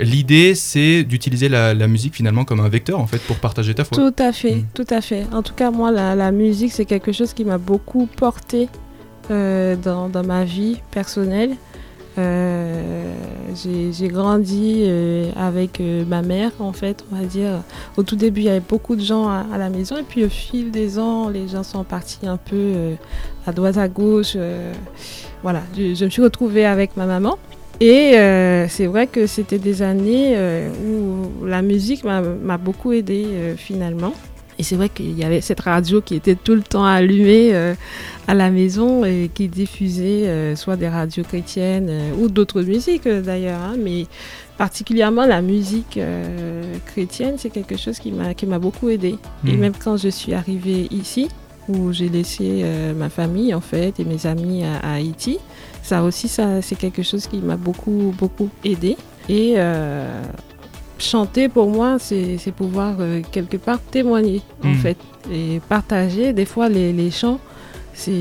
L'idée, 0.00 0.54
c'est 0.54 1.02
d'utiliser 1.04 1.48
la, 1.48 1.74
la 1.74 1.86
musique 1.88 2.14
finalement 2.14 2.44
comme 2.44 2.60
un 2.60 2.68
vecteur 2.68 2.98
en 3.00 3.06
fait 3.06 3.18
pour 3.22 3.36
partager 3.36 3.74
ta 3.74 3.84
foi. 3.84 3.96
Tout 3.96 4.14
à 4.22 4.32
fait, 4.32 4.56
Mm. 4.56 4.64
tout 4.74 4.86
à 4.90 5.00
fait. 5.00 5.24
En 5.32 5.42
tout 5.42 5.54
cas, 5.54 5.70
moi, 5.70 5.90
la, 5.90 6.14
la 6.14 6.30
musique, 6.32 6.72
c'est 6.72 6.84
quelque 6.84 7.12
chose 7.12 7.32
qui 7.34 7.44
m'a 7.44 7.58
beaucoup 7.58 8.06
porté 8.16 8.68
euh, 9.30 9.76
dans, 9.76 10.08
dans 10.08 10.24
ma 10.24 10.44
vie 10.44 10.78
personnelle. 10.90 11.52
Euh, 12.18 13.12
j'ai 13.54 14.08
grandi 14.08 14.84
euh, 14.86 15.30
avec 15.36 15.80
euh, 15.80 16.04
ma 16.04 16.22
mère, 16.22 16.52
en 16.58 16.72
fait, 16.72 17.04
on 17.10 17.16
va 17.16 17.24
dire. 17.24 17.62
Au 17.96 18.02
tout 18.02 18.16
début, 18.16 18.40
il 18.40 18.46
y 18.46 18.48
avait 18.48 18.60
beaucoup 18.60 18.96
de 18.96 19.02
gens 19.02 19.28
à, 19.28 19.58
la 19.58 19.70
maison, 19.70 19.96
et 19.96 20.02
puis 20.02 20.24
au 20.24 20.28
fil 20.28 20.70
des 20.70 20.98
ans, 20.98 21.28
les 21.28 21.48
gens 21.48 21.62
sont 21.62 21.84
partis 21.84 22.26
un 22.26 22.36
peu 22.36 22.56
euh, 22.56 22.94
à 23.46 23.52
droite, 23.52 23.76
à 23.76 23.88
gauche. 23.88 24.36
voilà, 25.42 25.62
je, 25.76 25.94
je 25.94 26.04
me 26.04 26.10
suis 26.10 26.22
retrouvée 26.22 26.66
avec 26.66 26.96
ma 26.96 27.06
maman. 27.06 27.38
Et 27.80 28.14
c'est 28.68 28.86
vrai 28.86 29.06
que 29.06 29.28
c'était 29.28 29.58
des 29.58 29.82
années 29.82 30.36
où 30.84 31.46
la 31.46 31.62
musique 31.62 32.02
m'a 32.02 32.58
beaucoup 32.58 32.92
aidée 32.92 33.54
finalement. 33.56 34.14
Et 34.58 34.64
c'est 34.64 34.74
vrai 34.76 34.88
qu'il 34.88 35.16
y 35.16 35.22
avait 35.24 35.40
cette 35.40 35.60
radio 35.60 36.00
qui 36.00 36.16
était 36.16 36.34
tout 36.34 36.54
le 36.54 36.62
temps 36.62 36.84
allumée 36.84 37.50
euh, 37.54 37.74
à 38.26 38.34
la 38.34 38.50
maison 38.50 39.04
et 39.04 39.30
qui 39.32 39.46
diffusait 39.48 40.26
euh, 40.26 40.56
soit 40.56 40.76
des 40.76 40.88
radios 40.88 41.22
chrétiennes 41.22 41.86
euh, 41.88 42.10
ou 42.20 42.28
d'autres 42.28 42.62
musiques 42.62 43.06
d'ailleurs. 43.08 43.60
hein, 43.60 43.76
mais 43.78 44.06
particulièrement 44.56 45.24
la 45.26 45.40
musique 45.42 46.00
chrétienne, 46.86 47.34
c'est 47.38 47.50
quelque 47.50 47.76
chose 47.76 47.98
qui 48.00 48.10
m'a 48.10 48.34
qui 48.34 48.46
m'a 48.46 48.58
beaucoup 48.58 48.88
aidée. 48.88 49.16
Et 49.46 49.52
Mhm. 49.52 49.58
même 49.60 49.72
quand 49.78 49.96
je 49.96 50.08
suis 50.08 50.34
arrivée 50.34 50.88
ici, 50.90 51.28
où 51.68 51.92
j'ai 51.92 52.08
laissé 52.08 52.64
ma 52.96 53.08
famille 53.10 53.54
en 53.54 53.60
fait 53.60 54.00
et 54.00 54.04
mes 54.04 54.26
amis 54.26 54.64
à, 54.64 54.78
à 54.78 54.94
Haïti, 54.94 55.38
ça 55.82 56.02
aussi, 56.02 56.26
ça, 56.26 56.60
c'est 56.62 56.74
quelque 56.76 57.02
chose 57.04 57.28
qui 57.28 57.38
m'a 57.38 57.56
beaucoup, 57.56 58.12
beaucoup 58.18 58.48
aidé. 58.64 58.96
Et 59.28 59.54
chanter 60.98 61.48
pour 61.48 61.68
moi, 61.70 61.98
c'est 61.98 62.52
pouvoir 62.56 62.96
euh, 63.00 63.22
quelque 63.32 63.56
part 63.56 63.80
témoigner 63.80 64.42
en 64.64 64.68
Mm. 64.68 64.74
fait 64.76 64.96
et 65.32 65.60
partager. 65.68 66.32
Des 66.32 66.44
fois, 66.46 66.68
les, 66.68 66.92
les 66.92 67.10
chants, 67.10 67.40
c'est, 67.94 68.12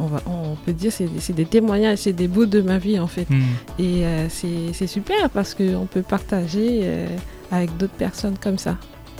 on, 0.00 0.06
va- 0.06 0.22
on 0.26 0.56
peut 0.64 0.72
dire, 0.72 0.92
c'est 0.92 1.08
c'est 1.18 1.32
des 1.32 1.44
témoignages, 1.44 1.98
c'est 1.98 2.12
des 2.12 2.28
bouts 2.28 2.46
de 2.46 2.60
ma 2.60 2.78
vie 2.78 2.98
en 2.98 3.06
fait. 3.06 3.28
Hmm. 3.30 3.40
Et 3.78 4.04
euh, 4.04 4.26
c'est 4.28 4.72
c'est 4.72 4.86
super 4.86 5.30
parce 5.30 5.54
qu'on 5.54 5.86
peut 5.86 6.02
partager 6.02 6.80
euh, 6.82 7.06
avec 7.50 7.76
d'autres 7.76 7.92
personnes 7.94 8.36
comme 8.40 8.58
ça. 8.58 8.76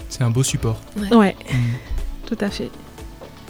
C'est 0.08 0.22
un 0.22 0.30
beau 0.30 0.42
support. 0.42 0.80
Ouais, 1.12 1.36
Hmm. 1.52 1.56
tout 2.26 2.38
à 2.40 2.50
fait. 2.50 2.70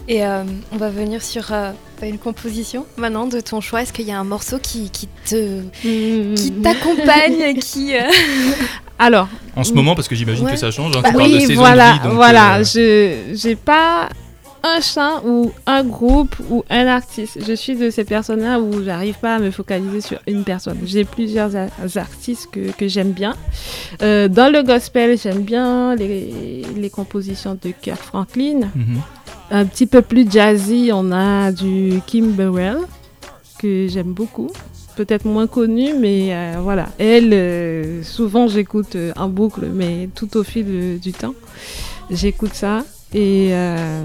Et 0.08 0.24
euh, 0.26 0.42
on 0.72 0.76
va 0.76 0.90
venir 0.90 1.22
sur 1.22 1.52
euh, 1.52 1.70
une 2.02 2.18
composition 2.18 2.86
maintenant 2.96 3.26
de 3.26 3.40
ton 3.40 3.60
choix. 3.60 3.82
Est-ce 3.82 3.92
qu'il 3.92 4.06
y 4.06 4.12
a 4.12 4.18
un 4.18 4.24
morceau 4.24 4.58
qui, 4.60 4.90
qui 4.90 5.08
te 5.28 5.60
qui 5.80 6.52
Mm. 6.52 6.62
t'accompagne, 6.62 7.54
qui 7.60 7.94
euh, 7.94 8.00
Alors, 8.98 9.28
En 9.56 9.64
ce 9.64 9.72
moment, 9.72 9.94
parce 9.94 10.08
que 10.08 10.14
j'imagine 10.14 10.44
Ouais. 10.46 10.52
que 10.52 10.58
ça 10.58 10.70
change, 10.70 10.96
hein, 10.96 11.00
Bah 11.02 11.10
tu 11.10 11.16
parles 11.16 11.30
de 11.30 11.34
oui, 11.36 11.46
saison 11.46 11.60
voilà, 11.60 11.88
de 11.92 11.98
vie. 11.98 12.04
donc, 12.04 12.12
voilà. 12.14 12.56
euh, 12.58 12.64
Je 12.64 13.34
j'ai 13.34 13.56
pas 13.56 14.08
un 14.64 14.80
chant 14.80 15.22
ou 15.24 15.50
un 15.66 15.82
groupe 15.82 16.36
ou 16.50 16.62
un 16.70 16.86
artiste. 16.86 17.38
Je 17.44 17.52
suis 17.52 17.74
de 17.76 17.90
ces 17.90 18.04
personnes-là 18.04 18.60
où 18.60 18.84
j'arrive 18.84 19.18
pas 19.18 19.36
à 19.36 19.38
me 19.40 19.50
focaliser 19.50 20.00
sur 20.00 20.18
une 20.28 20.44
personne. 20.44 20.78
J'ai 20.84 21.04
plusieurs 21.04 21.56
a- 21.56 21.66
artistes 21.96 22.48
que, 22.52 22.70
que 22.70 22.86
j'aime 22.86 23.10
bien. 23.10 23.34
Euh, 24.02 24.28
dans 24.28 24.52
le 24.52 24.62
gospel, 24.62 25.18
j'aime 25.18 25.42
bien 25.42 25.96
les, 25.96 26.62
les 26.76 26.90
compositions 26.90 27.58
de 27.60 27.70
Kirk 27.70 28.00
Franklin. 28.00 28.70
mhm. 28.74 29.00
Un 29.54 29.66
petit 29.66 29.86
peu 29.86 30.00
plus 30.00 30.30
jazzy, 30.30 30.90
on 30.94 31.12
a 31.12 31.52
du 31.52 32.00
Kim 32.06 32.32
Burrell 32.32 32.78
que 33.60 33.86
j'aime 33.86 34.12
beaucoup. 34.14 34.50
Peut-être 34.96 35.26
moins 35.26 35.46
connu, 35.46 35.92
mais 35.98 36.28
euh, 36.34 36.54
voilà. 36.60 36.88
Elle, 36.98 37.32
euh, 37.34 38.02
souvent 38.02 38.48
j'écoute 38.48 38.96
euh, 38.96 39.12
en 39.16 39.28
boucle, 39.28 39.66
mais 39.72 40.08
tout 40.14 40.36
au 40.38 40.42
fil 40.42 40.98
du 41.00 41.12
temps, 41.12 41.34
j'écoute 42.10 42.54
ça. 42.54 42.84
Et 43.14 43.48
euh, 43.52 44.04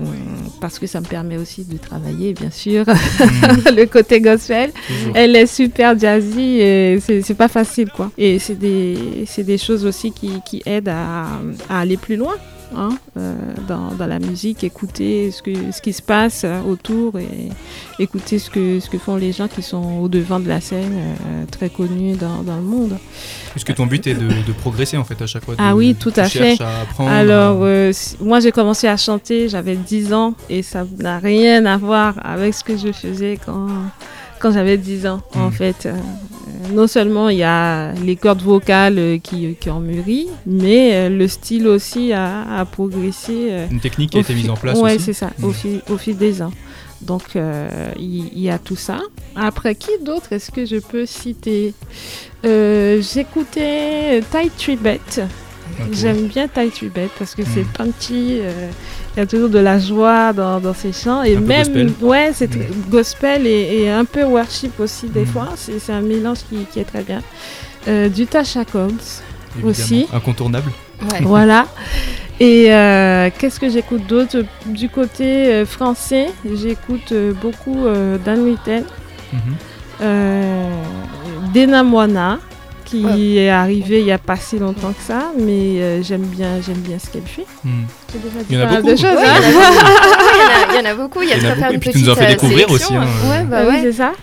parce 0.60 0.80
que 0.80 0.86
ça 0.86 1.00
me 1.00 1.06
permet 1.06 1.38
aussi 1.38 1.64
de 1.64 1.78
travailler, 1.78 2.34
bien 2.34 2.52
sûr, 2.52 2.84
Mhm, 3.20 3.74
le 3.76 3.86
côté 3.86 4.20
gospel. 4.20 4.72
toujours. 4.74 5.14
Elle 5.16 5.34
est 5.38 5.46
super 5.48 5.98
jazzy 5.98 6.60
et 6.60 7.00
c'est 7.00 7.34
pas 7.38 7.48
facile 7.48 7.90
quoi. 7.90 8.12
Et 8.18 8.38
c'est 8.38 8.60
des, 8.60 9.24
c'est 9.26 9.44
des 9.44 9.58
choses 9.58 9.86
aussi 9.86 10.12
qui, 10.12 10.42
qui 10.46 10.62
aident 10.66 10.90
à, 10.90 11.24
à 11.70 11.80
aller 11.80 11.96
plus 11.96 12.18
loin 12.18 12.34
hein, 12.76 12.90
euh, 13.18 13.36
dans, 13.68 13.92
dans 13.98 14.08
la 14.08 14.20
musique, 14.20 14.64
écouter 14.64 15.32
ce, 15.32 15.42
que, 15.42 15.52
ce 15.72 15.82
qui 15.82 15.94
se 15.94 16.02
passe 16.02 16.46
autour 16.68 17.18
et 17.20 17.50
écouter 18.00 18.40
ce 18.40 18.50
que, 18.50 18.80
ce 18.80 18.90
que 18.90 18.98
font 18.98 19.16
les 19.16 19.32
gens 19.32 19.48
qui 19.48 19.62
sont 19.62 20.00
au 20.02 20.08
devant 20.08 20.40
de 20.40 20.48
la 20.48 20.62
scène, 20.62 20.94
euh, 20.94 21.46
très 21.52 21.70
connus 21.70 22.16
dans, 22.16 22.44
dans 22.44 22.56
le 22.58 22.62
monde. 22.62 22.98
Puisque 23.52 23.74
ton 23.74 23.86
but 23.86 24.06
est 24.08 24.14
de, 24.16 24.28
de 24.28 24.52
progresser 24.60 24.98
en 24.98 25.04
fait 25.04 25.22
à 25.22 25.28
chaque 25.28 25.46
fois. 25.46 25.56
Ah 25.58 25.76
oui, 25.76 25.96
tu 25.96 26.12
tout 26.12 26.20
à 26.20 26.26
fait. 26.26 26.62
à 26.62 26.82
apprendre. 26.82 27.10
Alors, 27.12 27.60
euh, 27.62 27.92
moi 28.20 28.40
j'ai 28.40 28.52
commencé 28.52 28.88
à 28.88 28.98
chanter, 28.98 29.50
j'avais 29.50 29.76
10 29.76 30.14
ans 30.14 30.34
et 30.50 30.62
ça 30.64 30.86
n'a 31.00 31.20
rien 31.20 31.66
à 31.66 31.78
voir 31.78 32.16
avec 32.24 32.54
ce 32.54 32.64
que 32.64 32.78
je 32.78 32.92
faisais 32.92 33.40
quand, 33.46 33.68
quand 34.40 34.52
j'avais 34.52 34.78
10 34.78 35.08
ans. 35.08 35.22
En 35.36 35.48
Mm. 35.50 35.52
fait, 35.52 35.88
non 36.74 36.88
seulement 36.88 37.30
il 37.30 37.38
y 37.38 37.44
a 37.44 37.94
les 37.94 38.16
cordes 38.16 38.42
vocales 38.42 38.98
euh, 39.00 39.18
qui, 39.18 39.56
qui 39.60 39.70
ont 39.70 39.80
mûri, 39.80 40.28
mais 40.46 40.94
euh, 40.94 41.10
le 41.10 41.28
style 41.28 41.68
aussi 41.68 42.14
a, 42.14 42.44
a 42.60 42.66
progressé. 42.66 43.48
euh, 43.52 43.68
Une 43.72 43.80
technique 43.80 44.12
qui 44.12 44.18
a 44.18 44.22
été 44.22 44.34
mise 44.34 44.50
en 44.50 44.56
place 44.56 44.78
aussi. 44.80 45.00
c'est 45.00 45.14
ça, 45.14 45.30
au, 45.44 45.48
Mm. 45.50 45.54
fil, 45.54 45.82
au 45.90 45.98
fil 45.98 46.18
des 46.18 46.42
ans. 46.42 46.52
Donc, 47.02 47.36
euh, 47.36 47.92
il 48.00 48.40
y, 48.40 48.50
a 48.50 48.58
tout 48.58 48.76
ça. 48.76 49.00
Après, 49.36 49.76
qui 49.76 49.92
d'autre 50.04 50.34
est-ce 50.34 50.50
que 50.50 50.66
je 50.66 50.78
peux 50.78 51.06
citer? 51.06 51.76
Euh, 52.44 53.02
J'écoutais 53.02 54.22
Ty 54.32 54.50
Tribet. 54.58 55.00
J'aime 55.92 56.28
bien 56.28 56.48
Ty 56.48 56.70
Tribet 56.70 57.10
parce 57.18 57.34
que 57.36 57.44
c'est 57.44 57.66
punchy. 57.66 58.40
euh, 58.42 58.70
Il 59.16 59.20
y 59.20 59.24
a 59.24 59.26
toujours 59.26 59.50
de 59.50 59.60
la 59.60 59.80
joie 59.80 60.32
dans, 60.34 60.60
dans 60.60 60.74
ses 60.74 60.94
chants. 60.94 61.24
Et 61.24 61.36
Un 61.36 61.40
même, 61.40 61.64
gospel. 61.66 61.92
ouais, 62.02 62.32
c'est 62.34 62.54
Mm. 62.54 62.60
tr- 62.60 62.90
gospel 62.90 63.48
et, 63.48 63.84
et 63.84 63.90
un 63.90 64.06
peu 64.06 64.24
worship 64.24 64.80
aussi 64.80 65.08
des 65.08 65.24
Mm. 65.24 65.28
fois. 65.28 65.50
C'est 65.56 65.92
un 65.94 66.02
mélange 66.02 66.40
qui, 66.50 66.58
qui 66.72 66.80
est 66.80 66.86
très 66.86 67.04
bien. 67.04 67.22
Euh, 67.88 68.10
du 68.10 68.26
Tasha. 68.28 68.62
Évidemment. 68.62 68.92
aussi. 69.64 70.08
Incontournable. 70.14 70.72
ouais. 71.12 71.20
Voilà. 71.22 71.66
Et 72.40 72.72
euh, 72.72 73.30
qu'est-ce 73.38 73.60
que 73.60 73.70
j'écoute 73.70 74.06
d'autre? 74.08 74.44
Du 74.68 74.90
côté 74.90 75.66
français, 75.66 76.28
j'écoute 76.46 77.12
beaucoup 77.42 77.86
Dan 78.24 78.42
Witten, 78.44 78.84
Mhm. 79.34 79.40
euh, 80.02 80.70
Dena 81.54 81.82
Moana, 81.84 82.40
qui 82.88 83.04
Ouais. 83.06 83.20
est 83.36 83.50
arrivée 83.50 84.00
il 84.00 84.06
n'y 84.06 84.12
a 84.12 84.18
pas 84.18 84.38
si 84.38 84.58
longtemps 84.58 84.94
que 84.94 85.02
ça, 85.04 85.32
mais 85.38 85.82
euh, 85.82 86.02
j'aime 86.02 86.22
bien, 86.24 86.62
j'aime 86.66 86.78
bien 86.80 86.98
ce 87.00 87.10
qu'elle 87.10 87.22
fait. 87.24 87.46
J'ai 88.14 88.20
déjà 88.20 88.36
Il 88.50 88.56
y 88.56 88.60
en 88.60 88.62
a 88.64 88.66
pas 88.68 88.72
mal 88.74 88.82
beaucoup. 88.84 88.94
de 88.96 88.98
choses, 88.98 89.16
Ouais, 89.16 89.28
hein. 89.28 89.42
il 89.42 89.46
y 89.46 89.48
en 89.48 89.60
a 89.60 89.74
beaucoup. 89.74 90.32
il, 90.34 90.40
y 90.40 90.44
en 90.44 90.48
a, 90.48 90.74
il 90.74 90.76
y 90.76 90.88
en 90.88 90.90
a 90.90 90.96
beaucoup. 90.96 91.22
Il 91.22 91.30
y 91.30 91.32
a 91.34 91.36
y 91.36 91.40
a 91.40 91.42
de 91.42 91.46
faire 91.46 91.56
beaucoup. 91.56 91.70
une 91.70 91.76
Et 91.76 91.80
puis 91.80 91.92
tu 91.92 92.00
nous 92.00 92.10
en 92.10 92.14
petite, 92.16 92.20
fais 92.20 92.26
euh, 92.32 92.34
découvrir 92.36 92.72
aussi, 92.72 92.96
hein. 92.96 93.06
Ouais, 93.30 93.44
bah 93.44 93.58
Ah 93.60 93.66
oui, 93.70 93.76
ouais. 93.76 93.82
c'est 93.84 93.92
ça. 93.94 94.14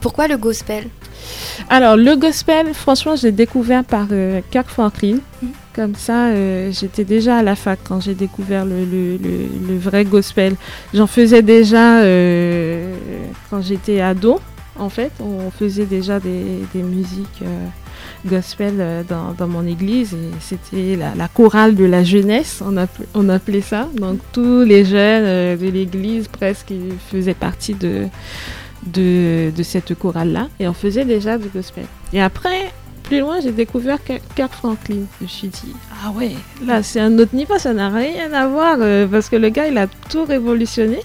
Pourquoi 0.00 0.28
le 0.28 0.36
gospel? 0.36 0.84
Alors, 1.68 1.96
le 1.96 2.14
gospel, 2.16 2.72
franchement, 2.74 3.16
j'ai 3.16 3.32
découvert 3.32 3.82
par 3.82 4.06
euh, 4.12 4.40
Kirk 4.50 4.68
Franklin. 4.68 5.16
Mhm. 5.42 5.48
Comme 5.74 5.94
ça, 5.96 6.26
euh, 6.28 6.70
j'étais 6.72 7.04
déjà 7.04 7.38
à 7.38 7.42
la 7.42 7.54
fac 7.56 7.78
quand 7.86 8.00
j'ai 8.00 8.14
découvert 8.14 8.64
le, 8.64 8.84
le- 8.84 9.16
le- 9.16 9.48
le 9.68 9.78
vrai 9.78 10.04
gospel. 10.04 10.54
J'en 10.94 11.06
faisais 11.06 11.42
déjà 11.42 11.98
euh, 12.00 12.94
quand 13.50 13.60
j'étais 13.62 14.00
ado, 14.00 14.40
en 14.78 14.88
fait. 14.88 15.10
On 15.20 15.50
faisait 15.50 15.84
déjà 15.86 16.18
des, 16.20 16.62
des 16.74 16.82
musiques 16.82 17.42
euh, 17.42 17.66
gospel 18.26 18.74
euh, 18.78 19.02
dans, 19.02 19.48
mon 19.48 19.66
église. 19.66 20.12
Et 20.14 20.30
c'était 20.40 20.96
la, 20.96 21.28
chorale 21.28 21.74
de 21.74 21.84
la 21.84 22.04
jeunesse, 22.04 22.62
on, 22.64 22.76
appelait- 23.28 23.60
ça. 23.60 23.88
Donc, 23.96 24.18
tous 24.32 24.62
les 24.62 24.84
jeunes 24.84 25.24
euh, 25.24 25.56
de 25.56 25.66
l'église, 25.68 26.28
presque, 26.28 26.72
faisaient 27.10 27.34
partie 27.34 27.74
de, 27.74 28.06
de, 28.86 29.62
cette 29.62 29.94
chorale-là 29.94 30.48
et 30.60 30.68
on 30.68 30.72
faisait 30.72 31.04
déjà 31.04 31.38
du 31.38 31.48
gospel. 31.48 31.84
Et 32.12 32.20
après, 32.20 32.72
plus 33.02 33.20
loin, 33.20 33.40
j'ai 33.40 33.52
découvert 33.52 33.98
Kirk 34.34 34.52
Franklin. 34.52 35.04
Je 35.20 35.24
me 35.24 35.28
suis 35.28 35.48
dit, 35.48 35.74
ah 36.04 36.10
ouais, 36.10 36.32
là 36.64 36.82
c'est 36.82 37.00
un 37.00 37.18
autre 37.18 37.34
niveau, 37.34 37.58
ça 37.58 37.72
n'a 37.72 37.88
rien 37.88 38.32
à 38.32 38.46
voir 38.46 38.78
euh, 38.80 39.06
parce 39.06 39.28
que 39.28 39.36
le 39.36 39.48
gars 39.48 39.68
il 39.68 39.78
a 39.78 39.86
tout 39.86 40.24
révolutionné 40.24 40.98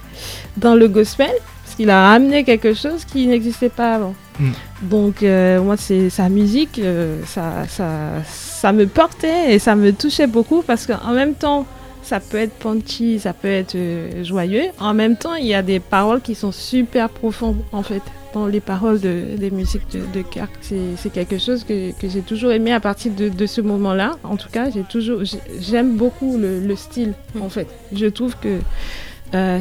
dans 0.58 0.76
le 0.76 0.88
gospel 0.88 1.32
parce 1.64 1.76
qu'il 1.76 1.90
a 1.90 2.12
amené 2.12 2.44
quelque 2.44 2.74
chose 2.74 3.06
qui 3.06 3.28
n'existait 3.28 3.70
pas 3.70 3.96
avant. 3.96 4.16
Mm. 4.42 4.52
Donc 4.90 5.24
euh, 5.24 5.62
moi, 5.62 5.78
c'est 5.78 6.10
sa 6.10 6.28
musique, 6.30 6.80
euh, 6.80 7.22
ça, 7.26 7.66
ça, 7.70 7.88
ça 8.26 8.72
me 8.74 8.86
portait 8.88 9.54
et 9.54 9.60
ça 9.60 9.76
me 9.76 9.92
touchait 9.94 10.28
beaucoup 10.28 10.62
parce 10.62 10.86
qu'en 10.88 11.14
même 11.14 11.36
temps, 11.36 11.66
ça 12.04 12.20
peut 12.20 12.38
être 12.38 12.54
punchy, 12.54 13.20
ça 13.20 13.34
peut 13.34 13.48
être 13.48 13.76
euh, 13.76 14.24
joyeux. 14.24 14.64
En 14.80 14.94
même 14.94 15.16
temps, 15.18 15.36
il 15.36 15.46
y 15.46 15.54
a 15.54 15.62
des 15.62 15.80
paroles 15.80 16.22
qui 16.22 16.34
sont 16.34 16.52
super 16.52 17.10
profondes, 17.10 17.58
en 17.72 17.84
fait, 17.84 18.02
dans 18.34 18.48
les 18.48 18.60
paroles 18.60 19.00
de, 19.00 19.36
des 19.38 19.52
musiques 19.52 19.88
de, 19.92 20.00
de 20.12 20.24
Kirk. 20.24 20.50
C'est 20.62 21.12
quelque 21.14 21.38
chose 21.38 21.64
que, 21.64 21.92
que 21.92 22.10
j'ai 22.10 22.22
toujours 22.22 22.52
aimé 22.54 22.74
à 22.74 22.80
partir 22.80 23.12
de, 23.14 23.30
de 23.30 23.46
ce 23.46 23.62
moment-là. 23.62 24.14
En 24.24 24.36
tout 24.36 24.50
cas, 24.52 24.72
j'ai 24.72 24.82
toujours, 24.82 25.24
j'ai- 25.24 25.38
j'aime 25.60 25.96
beaucoup 25.96 26.38
le, 26.40 26.60
le 26.60 26.76
style, 26.76 27.14
en 27.40 27.50
fait. 27.50 27.68
Je 27.94 28.08
trouve 28.08 28.36
que 28.38 28.58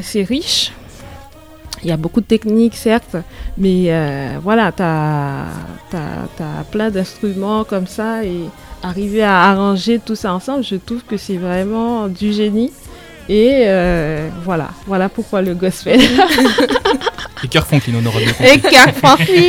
c'est 0.01 0.23
riche. 0.23 0.71
Il 1.83 1.89
y 1.89 1.91
a 1.91 1.97
beaucoup 1.97 2.21
de 2.21 2.25
techniques, 2.25 2.75
certes, 2.75 3.15
mais 3.57 3.85
euh, 3.87 4.37
voilà, 4.41 4.71
tu 4.71 4.83
as, 4.83 5.45
plein 6.71 6.89
d'instruments 6.89 7.63
comme 7.63 7.87
ça 7.87 8.23
et 8.23 8.45
arriver 8.83 9.23
à 9.23 9.41
arranger 9.49 9.99
tout 9.99 10.15
ça 10.15 10.33
ensemble, 10.33 10.63
je 10.63 10.75
trouve 10.75 11.03
que 11.03 11.17
c'est 11.17 11.37
vraiment 11.37 12.07
du 12.07 12.33
génie. 12.33 12.71
Et 13.29 13.63
euh, 13.67 14.29
voilà, 14.43 14.69
voilà 14.87 15.07
pourquoi 15.07 15.41
le 15.41 15.53
gospel. 15.53 16.01
Et 17.43 17.47
Kirk 17.47 17.67
Franklin, 17.67 17.93
on 18.01 18.05
aura 18.05 18.19
bien 18.19 18.33
compris. 18.33 18.49
Et 18.49 18.59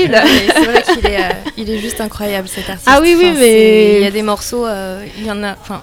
Mais 0.08 0.46
c'est 0.54 0.64
vrai 0.64 0.82
qu'il 0.82 1.06
est, 1.06 1.16
euh, 1.18 1.28
il 1.58 1.70
est 1.70 1.78
juste 1.78 2.00
incroyable 2.00 2.48
cet 2.48 2.68
artiste. 2.70 2.88
Ah 2.90 3.00
oui, 3.02 3.14
oui, 3.18 3.26
Enfin, 3.30 3.40
mais- 3.40 3.96
Il 3.96 4.02
y 4.02 4.06
a 4.06 4.10
des 4.10 4.22
morceaux, 4.22 4.66
euh, 4.66 5.04
il 5.18 5.26
y 5.26 5.30
en 5.30 5.42
a. 5.42 5.52
Enfin, 5.52 5.82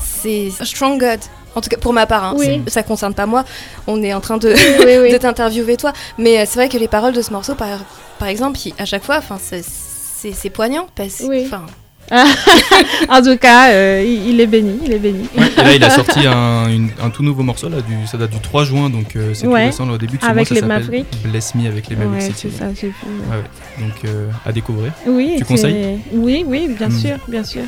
c'est 0.00 0.50
Strong 0.62 1.00
God. 1.00 1.18
En 1.58 1.60
tout 1.60 1.68
cas, 1.70 1.76
pour 1.76 1.92
ma 1.92 2.06
part, 2.06 2.22
hein, 2.24 2.34
Oui. 2.38 2.62
ça 2.68 2.82
concerne 2.84 3.14
pas 3.14 3.26
moi. 3.26 3.44
On 3.88 4.00
est 4.02 4.14
en 4.14 4.20
train 4.20 4.36
de, 4.38 4.48
oui, 4.50 4.96
oui. 5.02 5.12
de 5.12 5.18
t'interviewer 5.18 5.76
toi. 5.76 5.92
Mais 6.16 6.38
euh, 6.38 6.44
c'est 6.46 6.58
vrai 6.60 6.68
que 6.68 6.78
les 6.78 6.86
paroles 6.88 7.12
de 7.12 7.20
ce 7.22 7.32
morceau, 7.32 7.54
par, 7.56 7.80
par 8.20 8.28
exemple, 8.28 8.58
à 8.78 8.84
chaque 8.84 9.02
fois, 9.04 9.16
enfin, 9.18 9.38
c'est- 9.40 10.50
poignant 10.50 10.86
parce 10.94 11.22
Oui. 11.26 11.44
enfin, 11.46 11.62
En 13.10 13.20
tout 13.22 13.36
cas, 13.36 13.70
euh, 13.70 14.02
il, 14.06 14.40
est 14.40 14.46
béni, 14.46 14.78
il 14.84 14.92
est 14.92 14.98
béni. 14.98 15.28
Ouais, 15.36 15.46
et 15.58 15.62
là, 15.62 15.74
il 15.74 15.84
a 15.84 15.90
sorti 15.90 16.20
un, 16.26 16.68
une- 16.70 16.90
un 17.02 17.10
tout 17.10 17.22
nouveau 17.22 17.42
morceau, 17.42 17.68
là, 17.68 17.80
du, 17.82 18.06
ça 18.06 18.16
date 18.16 18.30
du 18.30 18.38
3 18.40 18.64
juin, 18.64 18.88
donc 18.88 19.14
euh, 19.16 19.34
c'est 19.34 19.46
Ouais. 19.46 19.62
tout 19.62 19.66
récent. 19.66 19.86
là, 19.86 19.92
Au 19.94 19.98
début 19.98 20.16
de 20.16 20.22
ce 20.22 20.26
Avec 20.26 20.50
mois, 20.50 20.60
ça 20.60 20.66
s'appelle. 20.68 21.04
Bless 21.24 21.54
Me 21.54 21.66
avec 21.68 21.88
les 21.88 21.96
Mavericks 21.96 22.22
Ouais, 22.22 22.28
City. 22.34 22.48
c'est 22.52 22.58
ça, 22.58 22.64
j'ai 22.74 22.86
vu. 22.88 22.94
ouais. 23.04 23.36
Ouais, 23.36 23.42
ouais. 23.42 23.84
Donc, 23.86 23.94
euh, 24.06 24.28
à 24.46 24.52
découvrir. 24.52 24.92
Oui, 25.06 25.34
Tu 25.38 25.44
conseilles 25.44 25.98
Oui, 26.12 26.44
oui, 26.46 26.68
bien 26.68 26.88
Mm. 26.88 26.98
sûr, 26.98 27.16
bien 27.28 27.44
sûr. 27.44 27.62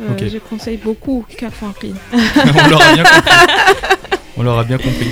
Euh. 0.00 0.28
Je 0.32 0.38
conseille 0.38 0.76
beaucoup 0.76 1.24
Franklin. 1.52 1.94
On 2.12 2.68
l'aura 2.68 2.94
bien 2.94 3.04
compris. 3.04 3.30
On 4.36 4.42
l'aura 4.42 4.64
bien 4.64 4.78
compris. 4.78 5.08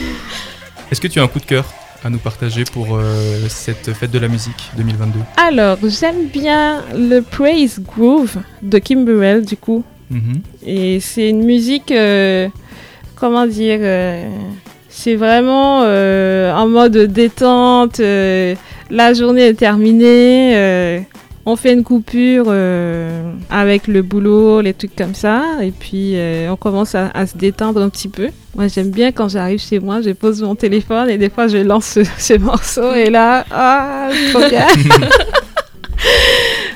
Est-ce 0.90 1.00
que 1.00 1.08
tu 1.08 1.20
as 1.20 1.22
un 1.22 1.28
coup 1.28 1.38
de 1.38 1.44
cœur 1.44 1.64
à 2.04 2.10
nous 2.10 2.18
partager 2.18 2.64
pour 2.64 2.96
euh, 2.96 3.46
cette 3.48 3.92
fête 3.92 4.10
de 4.10 4.18
la 4.18 4.28
musique 4.28 4.70
2022 4.76 5.20
Alors, 5.36 5.78
j'aime 5.88 6.26
bien 6.26 6.82
le 6.94 7.20
Praise 7.20 7.80
Groove 7.80 8.38
de 8.60 8.78
Kim 8.78 9.04
Burrell, 9.04 9.44
du 9.44 9.56
coup. 9.56 9.84
Mhm. 10.10 10.40
Et 10.66 10.98
c'est 11.00 11.28
une 11.30 11.44
musique, 11.44 11.92
euh, 11.92 12.48
comment 13.14 13.46
dire, 13.46 13.78
euh, 13.80 14.28
c'est 14.88 15.14
vraiment 15.14 15.82
euh, 15.84 16.52
en 16.52 16.66
mode 16.68 16.96
détente. 16.96 18.00
euh, 18.00 18.54
la 18.90 19.14
journée 19.14 19.46
est 19.48 19.54
terminée. 19.54 21.04
On 21.44 21.56
fait 21.56 21.72
une 21.72 21.82
coupure 21.82 22.46
euh, 22.48 23.32
avec 23.50 23.88
le 23.88 24.02
boulot, 24.02 24.60
les 24.60 24.74
trucs 24.74 24.94
comme 24.94 25.14
ça, 25.14 25.42
et 25.62 25.72
puis 25.72 26.12
euh, 26.14 26.50
on 26.50 26.56
commence 26.56 26.94
à, 26.94 27.08
à 27.08 27.26
se 27.26 27.36
détendre 27.36 27.82
un 27.82 27.88
petit 27.88 28.08
peu. 28.08 28.28
Moi, 28.54 28.68
j'aime 28.68 28.90
bien 28.90 29.12
quand 29.12 29.28
j'arrive 29.28 29.60
chez 29.60 29.80
moi, 29.80 30.02
je 30.02 30.10
pose 30.10 30.42
mon 30.42 30.54
téléphone 30.54 31.10
et 31.10 31.18
des 31.18 31.30
fois 31.30 31.48
je 31.48 31.58
lance 31.58 31.86
ce, 31.86 32.00
ce 32.18 32.38
morceau 32.38 32.92
et 32.94 33.10
là, 33.10 33.44
ah, 33.50 34.10
trop 34.32 34.48
bien. 34.48 34.66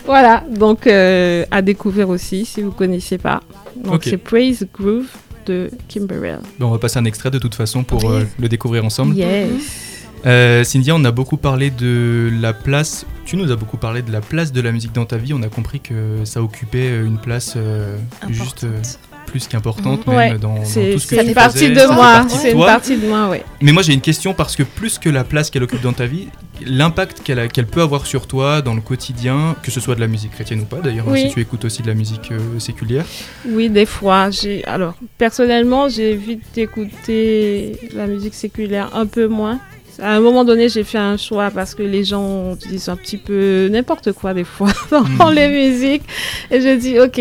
voilà, 0.07 0.43
donc 0.51 0.87
euh, 0.87 1.45
à 1.51 1.63
découvrir 1.63 2.09
aussi 2.09 2.45
si 2.45 2.63
vous 2.63 2.73
connaissez 2.73 3.19
pas. 3.19 3.41
Donc 3.77 4.05
c'est 4.05 4.17
Praise 4.17 4.67
Groove 4.73 5.07
de 5.47 5.71
Kimberell. 5.89 6.41
Ben, 6.59 6.67
on 6.67 6.71
va 6.71 6.79
passer 6.79 6.99
un 6.99 7.05
extrait 7.05 7.31
de 7.31 7.39
toute 7.39 7.55
façon 7.55 7.85
pour 7.85 8.11
euh, 8.11 8.25
le 8.39 8.49
découvrir 8.49 8.85
ensemble. 8.85 9.15
Yes. 9.15 9.86
Euh, 10.25 10.65
Cynthia, 10.65 10.95
on 10.97 11.05
a 11.05 11.11
beaucoup 11.13 11.37
parlé 11.37 11.71
de 11.71 12.31
la 12.41 12.53
place. 12.53 13.07
Tu 13.25 13.37
nous 13.37 13.51
as 13.53 13.57
beaucoup 13.57 13.77
parlé 13.77 14.03
de 14.03 14.11
la 14.13 14.21
place 14.21 14.53
de 14.53 14.61
la 14.61 14.73
musique 14.73 14.93
dans 14.93 15.05
ta 15.05 15.17
vie. 15.19 15.33
On 15.35 15.43
a 15.43 15.49
compris 15.49 15.81
que 15.81 16.25
ça 16.25 16.43
occupait 16.43 16.89
euh, 16.91 17.07
une 17.07 17.19
place 17.19 17.55
euh, 17.57 17.97
juste 18.31 18.65
euh, 18.65 18.81
plus 19.27 19.47
qu'importante, 19.49 20.07
Mhm. 20.07 20.15
même 20.15 20.33
Ouais, 20.33 20.39
dans, 20.39 20.55
dans 20.57 20.65
C'est 20.65 20.93
tout 20.93 20.99
ce 21.01 21.07
que 21.09 21.17
c'est 21.17 21.23
tu 21.23 21.29
une 21.29 21.35
partie 21.35 21.59
faisais, 21.59 21.71
de 21.71 21.79
ça 21.79 21.89
fait 21.89 21.95
moi. 21.95 22.13
partie 22.13 22.35
de 22.37 22.41
C'est 22.41 22.53
une 22.53 22.59
partie 22.65 22.97
de 22.97 23.07
moi, 23.09 23.29
oui. 23.31 23.39
Mais 23.61 23.73
moi 23.73 23.83
j'ai 23.83 23.93
une 23.93 24.01
question 24.01 24.35
parce 24.35 24.55
que 24.57 24.63
plus 24.63 24.99
que 24.99 25.09
la 25.11 25.25
place 25.25 25.51
qu'elle 25.51 25.65
occupe 25.65 25.83
dans 25.83 25.93
ta 25.93 26.07
vie, 26.07 26.29
l'impact 26.65 27.23
qu'elle 27.23 27.67
peut 27.67 27.83
avoir 27.83 28.07
sur 28.07 28.27
toi 28.29 28.63
dans 28.63 28.75
le 28.75 28.81
quotidien, 28.81 29.57
que 29.63 29.71
ce 29.73 29.81
soit 29.81 29.97
de 29.97 30.01
la 30.01 30.07
musique 30.07 30.31
chrétienne 30.33 30.61
ou 30.61 30.65
pas 30.65 30.79
d'ailleurs, 30.81 31.07
hein, 31.09 31.13
Oui. 31.13 31.27
si 31.29 31.35
tu 31.35 31.41
écoutes 31.41 31.65
aussi 31.65 31.83
de 31.83 31.89
la 31.89 31.95
musique 31.95 32.31
euh, 32.31 32.59
séculière. 32.61 33.05
Oui, 33.49 33.69
des 33.69 33.85
fois. 33.87 34.31
Alors 34.67 34.95
personnellement, 35.19 35.89
j'ai 35.89 36.15
vite 36.15 36.57
écouté 36.57 37.77
la 37.95 38.07
musique 38.07 38.35
séculaire 38.35 38.91
un 38.95 39.07
peu 39.07 39.27
moins. 39.27 39.59
À 40.03 40.15
un 40.17 40.21
moment 40.21 40.45
donné, 40.45 40.69
j'ai 40.69 40.85
fait 40.85 40.99
un 40.99 41.17
choix 41.17 41.51
parce 41.51 41.75
que 41.75 41.83
les 41.83 42.05
gens 42.05 42.55
disent 42.57 42.89
un 42.89 42.97
petit 42.97 43.17
peu 43.17 43.69
n'importe 43.71 44.13
quoi 44.13 44.35
des 44.35 44.45
fois 44.45 44.69
dans 44.91 45.03
Mhm. 45.31 45.35
les 45.35 45.49
musiques. 45.49 46.03
Et 46.51 46.61
je 46.61 46.77
dis, 46.77 46.99
ok, 47.01 47.21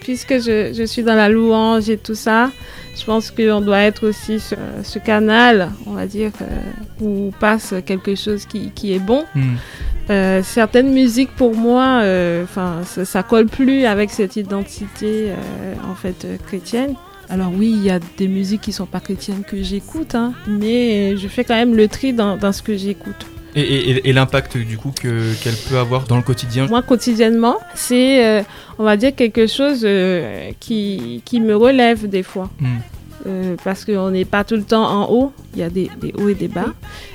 puisque 0.00 0.40
je, 0.40 0.72
je 0.76 0.82
suis 0.84 1.02
dans 1.02 1.14
la 1.14 1.28
louange 1.28 1.88
et 1.90 1.96
tout 1.96 2.14
ça, 2.14 2.50
je 2.98 3.04
pense 3.04 3.30
qu'on 3.30 3.60
doit 3.60 3.80
être 3.80 4.08
aussi 4.08 4.40
ce, 4.40 4.54
ce 4.82 4.98
canal, 4.98 5.70
on 5.86 5.92
va 5.92 6.06
dire, 6.06 6.32
euh, 6.40 6.46
où 7.04 7.30
passe 7.38 7.74
quelque 7.84 8.14
chose 8.14 8.46
qui, 8.46 8.70
qui 8.74 8.94
est 8.94 8.98
bon. 8.98 9.24
Hmm. 9.34 9.54
Euh, 10.08 10.40
certaines 10.42 10.92
musiques 10.92 11.34
pour 11.36 11.54
moi, 11.54 12.00
euh, 12.02 12.44
enfin, 12.44 12.76
ça, 12.84 13.04
ça 13.04 13.22
colle 13.22 13.46
plus 13.46 13.84
avec 13.84 14.10
cette 14.10 14.36
identité 14.36 15.30
en 15.90 15.94
fait 15.94 16.26
chrétienne. 16.46 16.94
Alors 17.28 17.50
oui, 17.56 17.72
il 17.76 17.84
y 17.84 17.90
a 17.90 17.98
des 18.18 18.28
musiques 18.28 18.60
qui 18.62 18.72
sont 18.72 18.86
pas 18.86 19.00
chrétiennes 19.00 19.42
que 19.46 19.60
j'écoute, 19.62 20.14
hein, 20.14 20.32
mais 20.46 21.16
je 21.16 21.26
fais 21.28 21.44
quand 21.44 21.56
même 21.56 21.74
le 21.74 21.88
tri 21.88 22.12
dans, 22.12 22.36
dans 22.36 22.52
ce 22.52 22.62
que 22.62 22.76
j'écoute. 22.76 23.26
Et, 23.58 24.08
et- 24.08 24.12
l'impact 24.12 24.58
du 24.58 24.76
coup 24.76 24.92
que- 25.00 25.32
qu'elle 25.42 25.54
peut 25.68 25.78
avoir 25.78 26.04
dans 26.06 26.16
le 26.16 26.22
quotidien? 26.22 26.66
Moi, 26.66 26.82
quotidiennement, 26.82 27.56
c'est, 27.74 28.24
euh, 28.24 28.42
on 28.78 28.84
va 28.84 28.98
dire, 28.98 29.14
quelque 29.14 29.46
chose 29.46 29.80
euh, 29.84 30.50
qui, 30.60 31.22
qui 31.24 31.40
me 31.40 31.56
relève 31.56 32.06
des 32.06 32.22
fois. 32.22 32.50
Hmm. 32.60 32.66
Euh, 33.26 33.56
parce 33.64 33.84
qu'on 33.86 34.10
n'est 34.10 34.26
pas 34.26 34.44
tout 34.44 34.56
le 34.56 34.62
temps 34.62 34.84
en 34.84 35.10
haut, 35.10 35.32
il 35.54 35.60
y 35.60 35.62
a 35.62 35.70
des, 35.70 35.90
des 36.00 36.12
hauts 36.18 36.28
et 36.28 36.34
des 36.34 36.48
bas. 36.48 36.74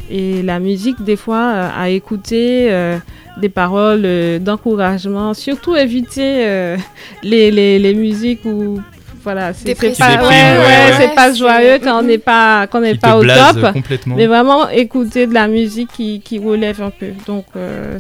Et 0.10 0.42
la 0.42 0.60
musique, 0.60 1.02
des 1.04 1.16
fois, 1.16 1.44
euh, 1.54 1.70
à 1.78 1.90
écouter 1.90 2.72
euh, 2.72 2.98
des 3.40 3.50
paroles 3.50 4.40
d'encouragement, 4.40 5.34
surtout 5.36 5.76
éviter 5.76 6.76
les, 7.24 7.50
les, 7.52 7.78
les 7.80 7.94
musiques 7.94 8.44
où 8.46 8.82
voilà, 9.24 9.54
c'est 9.54 9.76
pas, 9.76 10.16
ouais, 10.28 10.28
ouais, 10.28 11.16
pas 11.16 11.34
joyeux 11.34 11.80
quand 11.84 12.00
on 12.00 12.04
n'est 12.04 12.18
pas, 12.18 12.68
quand 12.68 12.84
on 12.84 12.96
pas 12.96 13.18
au 13.18 13.24
top. 13.24 13.74
complètement. 13.74 14.16
Mais 14.16 14.28
vraiment 14.28 14.70
écouter 14.70 15.28
de 15.28 15.34
la 15.34 15.48
musique 15.48 15.92
qui, 15.92 16.22
qui 16.22 16.40
relève 16.40 16.82
un 16.82 16.90
peu. 16.90 17.12
Donc, 17.28 17.46
euh, 17.56 17.98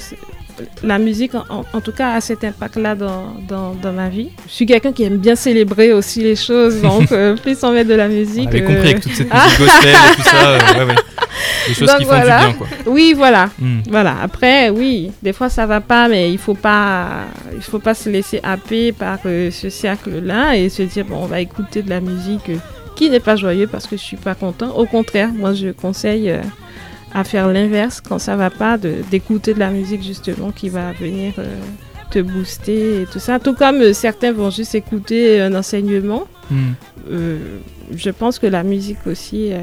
la 0.84 1.00
musique, 1.00 1.34
en, 1.36 1.81
tout 1.81 1.91
cas, 1.91 2.13
a 2.13 2.22
cet 2.22 2.43
impact-là 2.43 2.96
dans, 2.96 3.36
dans, 3.48 3.74
dans 3.75 3.91
ma 3.91 4.10
vie. 4.10 4.29
Je 4.48 4.53
suis 4.53 4.65
quelqu'un 4.65 4.91
qui 4.91 5.03
aime 5.03 5.17
bien 5.17 5.36
célébrer 5.36 5.93
aussi 5.93 6.22
les 6.22 6.36
choses. 6.36 6.81
Donc, 6.81 7.12
euh, 7.12 7.36
plus 7.36 7.63
on 7.63 7.72
met 7.72 7.86
de 7.86 7.93
la 7.93 8.08
musique. 8.08 8.50
avait 8.50 8.62
euh, 8.62 8.67
compris 8.67 8.89
avec 8.89 9.01
toute 9.01 9.13
cette 9.13 9.27
ah. 9.31 9.46
musique 9.46 9.60
gospel 9.60 9.89
et 9.89 10.15
tout 10.15 10.24
ça. 10.24 10.50
euh, 10.50 10.60
ouais, 10.79 10.86
ouais. 10.86 10.96
Des 11.67 11.74
choses 11.74 11.88
Donc 11.88 12.00
qui 12.00 12.05
font 12.05 12.20
du 12.20 12.25
bien 12.25 12.53
quoi. 12.53 12.67
Oui, 12.88 13.13
voilà. 13.15 13.50
Hmm. 13.60 13.81
Voilà. 13.89 14.15
Après, 14.22 14.70
oui, 14.70 15.12
des 15.22 15.34
fois 15.34 15.50
ça 15.50 15.65
va 15.65 15.81
pas, 15.81 16.08
mais 16.08 16.31
il 16.31 16.38
faut 16.38 16.53
pas, 16.53 17.25
il 17.55 17.62
faut 17.62 17.79
pas 17.79 17.93
se 17.93 18.10
laisser 18.10 18.39
happer 18.43 18.91
par 18.91 19.20
euh, 19.25 19.51
ce 19.51 19.70
cercle-là 19.70 20.58
et 20.58 20.70
se 20.70 20.83
dire 20.83 21.05
bon, 21.05 21.18
on 21.24 21.27
va 21.27 21.40
écouter 21.40 21.81
de 21.83 21.90
la 21.90 22.01
musique 22.01 22.50
euh, 22.50 22.57
qui 22.96 23.09
n'est 23.09 23.20
pas 23.20 23.35
joyeux 23.35 23.68
parce 23.68 23.87
que 23.87 23.96
je 23.98 24.01
suis 24.01 24.18
pas 24.18 24.35
content. 24.35 24.72
Au 24.75 24.85
contraire, 24.85 25.29
moi 25.33 25.53
je 25.53 25.70
conseille 25.70 26.33
à 27.13 27.24
faire 27.24 27.47
l'inverse 27.50 28.01
quand 28.01 28.19
ça 28.19 28.35
va 28.35 28.50
pas, 28.50 28.77
de- 28.77 28.95
d'écouter 29.09 29.53
de 29.53 29.59
la 29.59 29.69
musique 29.69 30.03
justement 30.03 30.51
qui 30.51 30.69
va 30.69 30.91
venir 30.93 31.33
euh, 31.39 31.57
te 32.09 32.19
booster 32.19 33.01
et 33.01 33.05
tout 33.05 33.19
ça. 33.19 33.39
Tout 33.39 33.53
comme 33.53 33.81
euh, 33.81 33.93
certains 33.93 34.31
vont 34.31 34.50
juste 34.50 34.75
écouter 34.75 35.41
un 35.41 35.53
enseignement. 35.55 36.24
Hmm. 36.50 36.71
euh, 37.09 37.37
je 37.95 38.09
pense 38.09 38.39
que 38.39 38.47
la 38.47 38.63
musique 38.63 39.05
aussi 39.07 39.51
euh, 39.53 39.59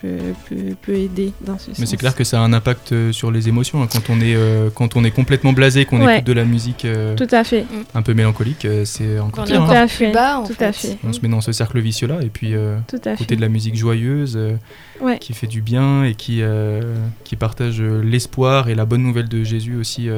peut, 0.00 0.16
peut- 0.48 0.74
peut 0.82 0.94
aider 0.94 1.32
dans 1.40 1.58
ce 1.58 1.66
sens. 1.66 1.78
Mais 1.78 1.86
c'est 1.86 1.96
clair 1.96 2.14
que 2.14 2.24
ça 2.24 2.40
a 2.40 2.42
un 2.42 2.52
impact 2.52 2.92
euh, 2.92 3.12
sur 3.12 3.30
les 3.30 3.48
émotions. 3.48 3.82
hein. 3.82 3.88
Quand, 3.92 4.10
on 4.10 4.20
est, 4.20 4.34
euh, 4.36 4.70
quand 4.74 4.96
on 4.96 5.04
est 5.04 5.10
complètement 5.10 5.52
blasé, 5.52 5.84
qu'on 5.84 6.04
Ouais. 6.04 6.16
écoute 6.16 6.26
de 6.26 6.32
la 6.32 6.44
musique 6.44 6.84
euh, 6.84 7.14
Tout 7.16 7.26
à 7.30 7.44
fait. 7.44 7.64
un 7.94 8.02
peu 8.02 8.14
mélancolique, 8.14 8.66
c'est 8.84 9.18
encore 9.18 9.44
pire. 9.44 9.56
Tout 9.56 9.60
hein. 9.62 9.64
encore 9.64 9.76
à 9.76 9.86
plus 9.86 9.90
fait. 9.96 10.12
bas, 10.12 10.38
en 10.38 10.46
Tout 10.46 10.54
fait. 10.54 10.64
à 10.64 10.72
fait. 10.72 10.98
On 11.04 11.12
se 11.12 11.20
met 11.20 11.28
dans 11.28 11.40
ce 11.40 11.52
cercle 11.52 11.80
vicieux-là 11.80 12.18
et 12.22 12.28
puis 12.30 12.54
euh, 12.54 12.78
Tout 12.88 12.96
à 13.04 13.12
écouter 13.14 13.30
fait. 13.30 13.36
de 13.36 13.40
la 13.40 13.48
musique 13.48 13.76
joyeuse 13.76 14.36
euh, 14.36 14.56
Ouais. 15.00 15.18
qui 15.18 15.32
fait 15.32 15.46
du 15.46 15.60
bien 15.62 16.04
et 16.04 16.14
qui, 16.14 16.42
euh, 16.42 16.80
qui 17.24 17.36
partage 17.36 17.80
l'espoir 17.80 18.68
et 18.68 18.74
la 18.74 18.84
bonne 18.84 19.02
nouvelle 19.02 19.28
de 19.28 19.44
Jésus 19.44 19.76
aussi. 19.76 20.08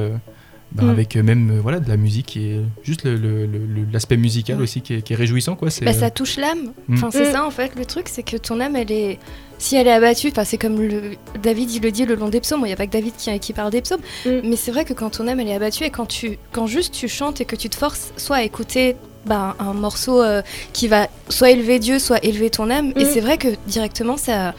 Euh, 0.72 0.76
bah, 0.76 0.85
Mm. 0.85 0.90
Avec 0.90 1.16
euh, 1.16 1.22
même 1.22 1.50
euh, 1.50 1.61
voilà, 1.61 1.80
de 1.80 1.88
la 1.88 1.96
musique 1.96 2.37
et 2.37 2.61
juste 2.83 3.04
le- 3.04 3.16
le- 3.16 3.46
le- 3.46 3.59
le- 3.59 3.87
l'aspect 3.92 4.16
musical 4.16 4.56
Ouais. 4.56 4.62
aussi 4.62 4.80
qui 4.83 4.94
est, 4.94 5.02
qui 5.02 5.12
est 5.12 5.16
réjouissant. 5.16 5.56
Quoi. 5.56 5.70
C'est, 5.70 5.85
Bah, 5.85 5.90
euh, 5.90 5.94
ça 5.94 6.11
touche 6.11 6.37
l'âme. 6.37 6.72
Mm. 6.88 6.94
Enfin, 6.94 7.09
c'est 7.11 7.28
Mm. 7.28 7.33
ça 7.33 7.44
en 7.46 7.50
fait. 7.50 7.72
Le 7.76 7.85
truc, 7.85 8.09
c'est 8.09 8.22
que 8.22 8.37
ton 8.37 8.61
âme, 8.61 8.76
elle 8.76 8.92
est. 8.92 9.18
Si 9.59 9.76
elle 9.76 9.88
est 9.88 9.92
abattue, 9.92 10.28
enfin, 10.28 10.44
c'est 10.44 10.56
comme 10.56 10.80
le... 10.80 11.02
David, 11.42 11.70
il 11.70 11.83
le 11.83 11.90
dit 11.90 12.06
le 12.06 12.14
long 12.14 12.30
des 12.30 12.40
psaumes. 12.40 12.61
Il 12.62 12.68
n'y 12.68 12.72
a 12.72 12.76
pas 12.76 12.87
que 12.87 12.92
David 12.92 13.12
qui, 13.18 13.38
qui 13.40 13.52
parle 13.52 13.70
des 13.70 13.83
psaumes. 13.83 14.00
Mm. 14.24 14.30
Mais 14.44 14.56
c'est 14.56 14.70
vrai 14.70 14.85
que 14.87 14.94
quand 14.94 15.11
ton 15.11 15.28
âme, 15.28 15.38
elle 15.40 15.48
est 15.48 15.54
abattue 15.54 15.85
et 15.85 15.90
quand, 15.90 16.06
tu... 16.06 16.38
quand 16.52 16.66
juste 16.66 16.94
tu 16.94 17.09
chantes 17.09 17.40
et 17.42 17.44
que 17.44 17.56
tu 17.56 17.68
te 17.68 17.76
forces 17.76 18.12
soit 18.16 18.37
à 18.37 18.42
écouter 18.42 18.96
bah, 19.26 19.56
un 19.59 19.74
morceau 19.74 20.22
euh, 20.22 20.40
qui 20.72 20.88
va 20.88 21.09
soit 21.28 21.50
élever 21.50 21.78
Dieu, 21.78 21.98
soit 21.98 22.24
élever 22.24 22.48
ton 22.48 22.70
âme. 22.70 22.92
Et 22.96 23.04
Mm. 23.04 23.09
c'est 23.12 23.20
vrai 23.20 23.37
que 23.37 23.48
directement, 23.66 24.16
ça, 24.16 24.54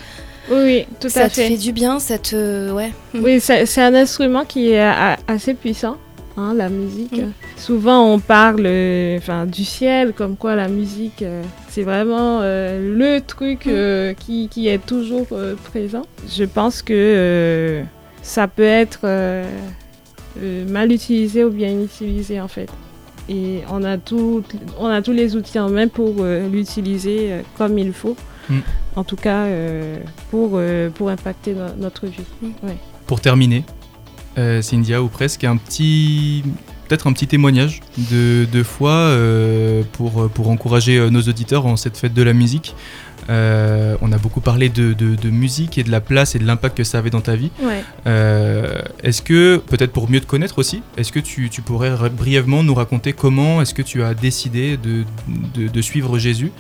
Oui, 0.50 0.86
tout 1.00 1.10
ça 1.10 1.26
à 1.26 1.30
te 1.30 1.36
fait. 1.36 1.50
fait 1.50 1.58
du 1.58 1.72
bien, 1.72 2.00
ça 2.00 2.18
te. 2.18 2.72
Ouais. 2.72 2.92
Oui, 3.14 3.40
c'est 3.40 3.78
un 3.82 3.94
instrument 3.94 4.44
qui 4.46 4.72
est 4.72 4.80
assez 5.28 5.54
puissant, 5.54 5.98
hein, 6.36 6.54
la 6.56 6.70
musique. 6.70 7.18
Mm. 7.22 7.32
Souvent, 7.58 8.06
on 8.12 8.20
parle 8.20 8.64
euh, 8.66 9.20
du 9.46 9.64
ciel, 9.64 10.14
comme 10.14 10.36
quoi 10.36 10.56
la 10.56 10.68
musique, 10.68 11.22
euh, 11.22 11.44
c'est 11.70 11.84
vraiment 11.84 12.40
euh, 12.42 12.96
le 12.98 13.22
truc 13.22 13.66
Mm. 13.68 13.70
euh, 13.72 14.14
qui, 14.14 14.48
qui 14.50 14.68
est 14.68 14.84
toujours 14.84 15.28
présent. 15.66 16.02
Je 16.28 16.44
pense 16.46 16.82
que 16.82 17.84
ça 18.24 18.48
peut 18.48 18.64
être 18.64 19.06
mal 20.68 20.92
utilisé 20.92 21.44
ou 21.44 21.50
bien 21.52 21.80
utilisé, 21.82 22.42
en 22.42 22.48
fait. 22.48 22.70
Et 23.30 23.60
on 23.72 23.84
a, 23.84 23.98
tout, 23.98 24.44
on 24.80 24.88
a 24.88 25.02
tous 25.02 25.12
les 25.12 25.36
outils 25.36 25.60
en 25.60 25.70
main 25.70 25.88
pour 25.88 26.24
l'utiliser 26.52 27.30
comme 27.58 27.78
il 27.78 27.94
faut. 27.94 28.16
Mm. 28.50 28.60
En 28.96 29.04
tout 29.04 29.16
cas, 29.16 29.46
euh, 29.46 29.98
pour, 30.30 30.52
euh, 30.56 30.90
pour 30.90 31.10
impacter 31.10 31.54
no- 31.54 31.74
notre 31.78 32.08
vie. 32.08 32.24
Pour 33.08 33.22
terminer, 33.22 33.64
euh, 34.38 34.62
Cynthia, 34.62 35.02
ou 35.02 35.08
presque, 35.08 35.44
un 35.44 35.58
petit, 35.58 36.44
peut-être 36.88 37.08
un 37.08 37.14
petit 37.14 37.28
témoignage 37.28 37.82
de, 37.98 38.46
de 38.52 38.64
foi 38.64 38.92
euh, 38.92 39.84
pour, 39.94 40.30
pour 40.30 40.50
encourager 40.50 41.10
nos 41.10 41.22
auditeurs 41.22 41.66
en 41.66 41.76
cette 41.78 41.98
fête 41.98 42.14
de 42.14 42.24
la 42.24 42.34
musique. 42.34 42.76
Euh, 43.30 43.96
on 44.02 44.12
a 44.12 44.18
beaucoup 44.18 44.42
parlé 44.42 44.68
de, 44.68 44.94
de- 44.94 45.16
de 45.16 45.30
musique 45.30 45.78
et 45.78 45.84
de 45.84 45.92
la 45.92 46.02
place 46.02 46.34
et 46.36 46.40
de 46.40 46.46
l'impact 46.46 46.76
que 46.78 46.84
ça 46.84 46.98
avait 46.98 47.12
dans 47.12 47.22
ta 47.22 47.36
vie. 47.36 47.52
Ouais. 47.62 47.84
Euh, 48.08 48.82
est-ce 49.04 49.22
que, 49.22 49.58
peut-être 49.58 49.92
pour 49.92 50.10
mieux 50.10 50.20
te 50.20 50.26
connaître 50.26 50.58
aussi, 50.58 50.82
est-ce 50.98 51.12
que 51.12 51.20
tu, 51.20 51.50
tu 51.50 51.62
pourrais 51.62 51.94
ra- 51.94 52.10
brièvement 52.10 52.64
nous 52.64 52.74
raconter 52.74 53.14
comment 53.14 53.62
est-ce 53.62 53.76
que 53.76 53.84
tu 53.84 54.02
as 54.02 54.16
décidé 54.16 54.76
de, 54.76 55.04
de- 55.54 55.68
de 55.68 55.82
suivre 55.82 56.18
Jésus? 56.18 56.52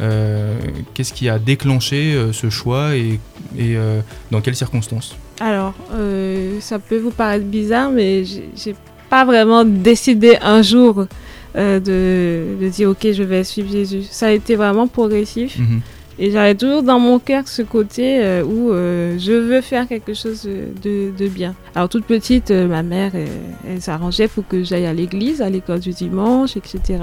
Euh, 0.00 0.58
Qu'est-ce 0.92 1.12
qui 1.12 1.28
a 1.28 1.38
déclenché 1.38 2.14
euh, 2.14 2.32
ce 2.32 2.50
choix 2.50 2.96
et, 2.96 3.20
et, 3.56 3.76
euh, 3.76 4.00
dans 4.30 4.40
quelles 4.40 4.56
circonstances? 4.56 5.16
Alors, 5.40 5.74
ça 6.60 6.78
peut 6.78 6.98
vous 6.98 7.10
paraître 7.10 7.44
bizarre, 7.44 7.90
mais 7.90 8.24
j'ai 8.24 8.74
pas 9.10 9.24
vraiment 9.24 9.64
décidé 9.64 10.36
un 10.40 10.62
jour 10.62 11.06
de, 11.56 11.80
de 12.60 12.68
dire 12.68 12.90
ok, 12.90 13.12
je 13.12 13.22
vais 13.22 13.42
suivre 13.44 13.70
Jésus. 13.70 14.04
Ça 14.08 14.26
a 14.26 14.30
été 14.30 14.54
vraiment 14.54 14.86
progressif. 14.86 15.58
Mhm. 15.58 15.80
Et 16.18 16.30
j'avais 16.30 16.54
toujours 16.54 16.84
dans 16.84 17.00
mon 17.00 17.18
cœur 17.18 17.48
ce 17.48 17.62
côté 17.62 18.20
euh, 18.22 18.44
où 18.44 18.70
euh, 18.70 19.16
je 19.18 19.32
veux 19.32 19.60
faire 19.60 19.88
quelque 19.88 20.14
chose 20.14 20.44
de, 20.44 21.10
de 21.10 21.28
bien. 21.28 21.54
Alors 21.74 21.88
toute 21.88 22.04
petite, 22.04 22.52
euh, 22.52 22.68
ma 22.68 22.84
mère, 22.84 23.12
euh, 23.14 23.26
elle 23.68 23.82
s'arrangeait 23.82 24.28
pour 24.28 24.46
que 24.46 24.62
j'aille 24.62 24.86
à 24.86 24.92
l'église, 24.92 25.42
à 25.42 25.50
l'école 25.50 25.80
du 25.80 25.90
dimanche, 25.90 26.56
etc. 26.56 27.00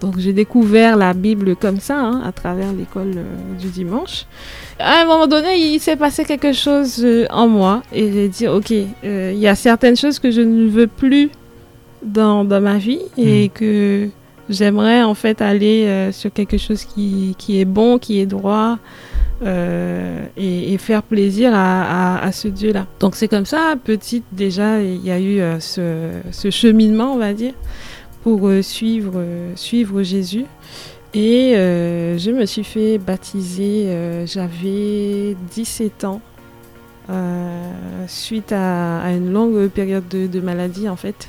Donc 0.00 0.18
j'ai 0.18 0.32
découvert 0.32 0.96
la 0.96 1.14
Bible 1.14 1.54
comme 1.54 1.78
ça, 1.78 2.00
hein, 2.00 2.22
à 2.24 2.32
travers 2.32 2.72
l'école 2.72 3.12
du 3.60 3.68
dimanche. 3.68 4.26
À 4.80 5.02
un 5.02 5.04
moment 5.04 5.28
donné, 5.28 5.56
il 5.56 5.78
s'est 5.78 5.96
passé 5.96 6.24
quelque 6.24 6.52
chose 6.52 7.06
en 7.30 7.46
moi 7.46 7.82
et 7.92 8.10
j'ai 8.10 8.28
dit, 8.28 8.48
ok, 8.48 8.70
il 8.70 9.38
y 9.38 9.46
a 9.46 9.54
certaines 9.54 9.96
choses 9.96 10.18
que 10.18 10.30
je 10.30 10.40
ne 10.40 10.68
veux 10.68 10.86
plus 10.86 11.30
dans, 12.02 12.44
dans 12.44 12.60
ma 12.60 12.78
vie 12.78 13.02
et 13.18 13.50
que 13.50 14.08
j'aimerais 14.50 15.02
en 15.02 15.14
fait 15.14 15.40
aller 15.40 15.86
euh, 15.86 16.12
sur 16.12 16.32
quelque 16.32 16.58
chose 16.58 16.84
qui, 16.84 17.34
qui, 17.38 17.60
est 17.60 17.64
bon, 17.64 17.98
qui 17.98 18.20
est 18.20 18.26
droit 18.26 18.78
euh, 19.42 20.26
et, 20.36 20.76
faire 20.76 21.02
plaisir 21.02 21.52
à, 21.54 22.28
ce 22.32 22.48
Dieu-là. 22.48 22.86
Donc 22.98 23.16
c'est 23.16 23.28
comme 23.28 23.46
ça, 23.46 23.74
petite 23.82 24.24
déjà, 24.32 24.82
il 24.82 25.02
y 25.04 25.10
a 25.10 25.18
eu 25.18 25.40
euh, 25.40 25.60
ce, 25.60 26.50
cheminement, 26.50 27.14
on 27.14 27.18
va 27.18 27.32
dire, 27.32 27.54
pour 28.22 28.50
suivre, 28.60 29.22
suivre 29.54 30.02
Jésus. 30.02 30.44
Et 31.14 31.54
je 31.54 32.30
me 32.30 32.44
suis 32.44 32.64
fait 32.64 32.98
baptiser, 32.98 33.88
j'avais 34.26 35.36
17 35.52 36.04
ans. 36.04 36.20
suite 38.06 38.52
à, 38.52 39.00
à, 39.00 39.10
une 39.12 39.32
longue 39.32 39.68
période 39.68 40.06
de, 40.08 40.26
de 40.26 40.40
maladie 40.40 40.88
en 40.88 40.96
fait, 40.96 41.28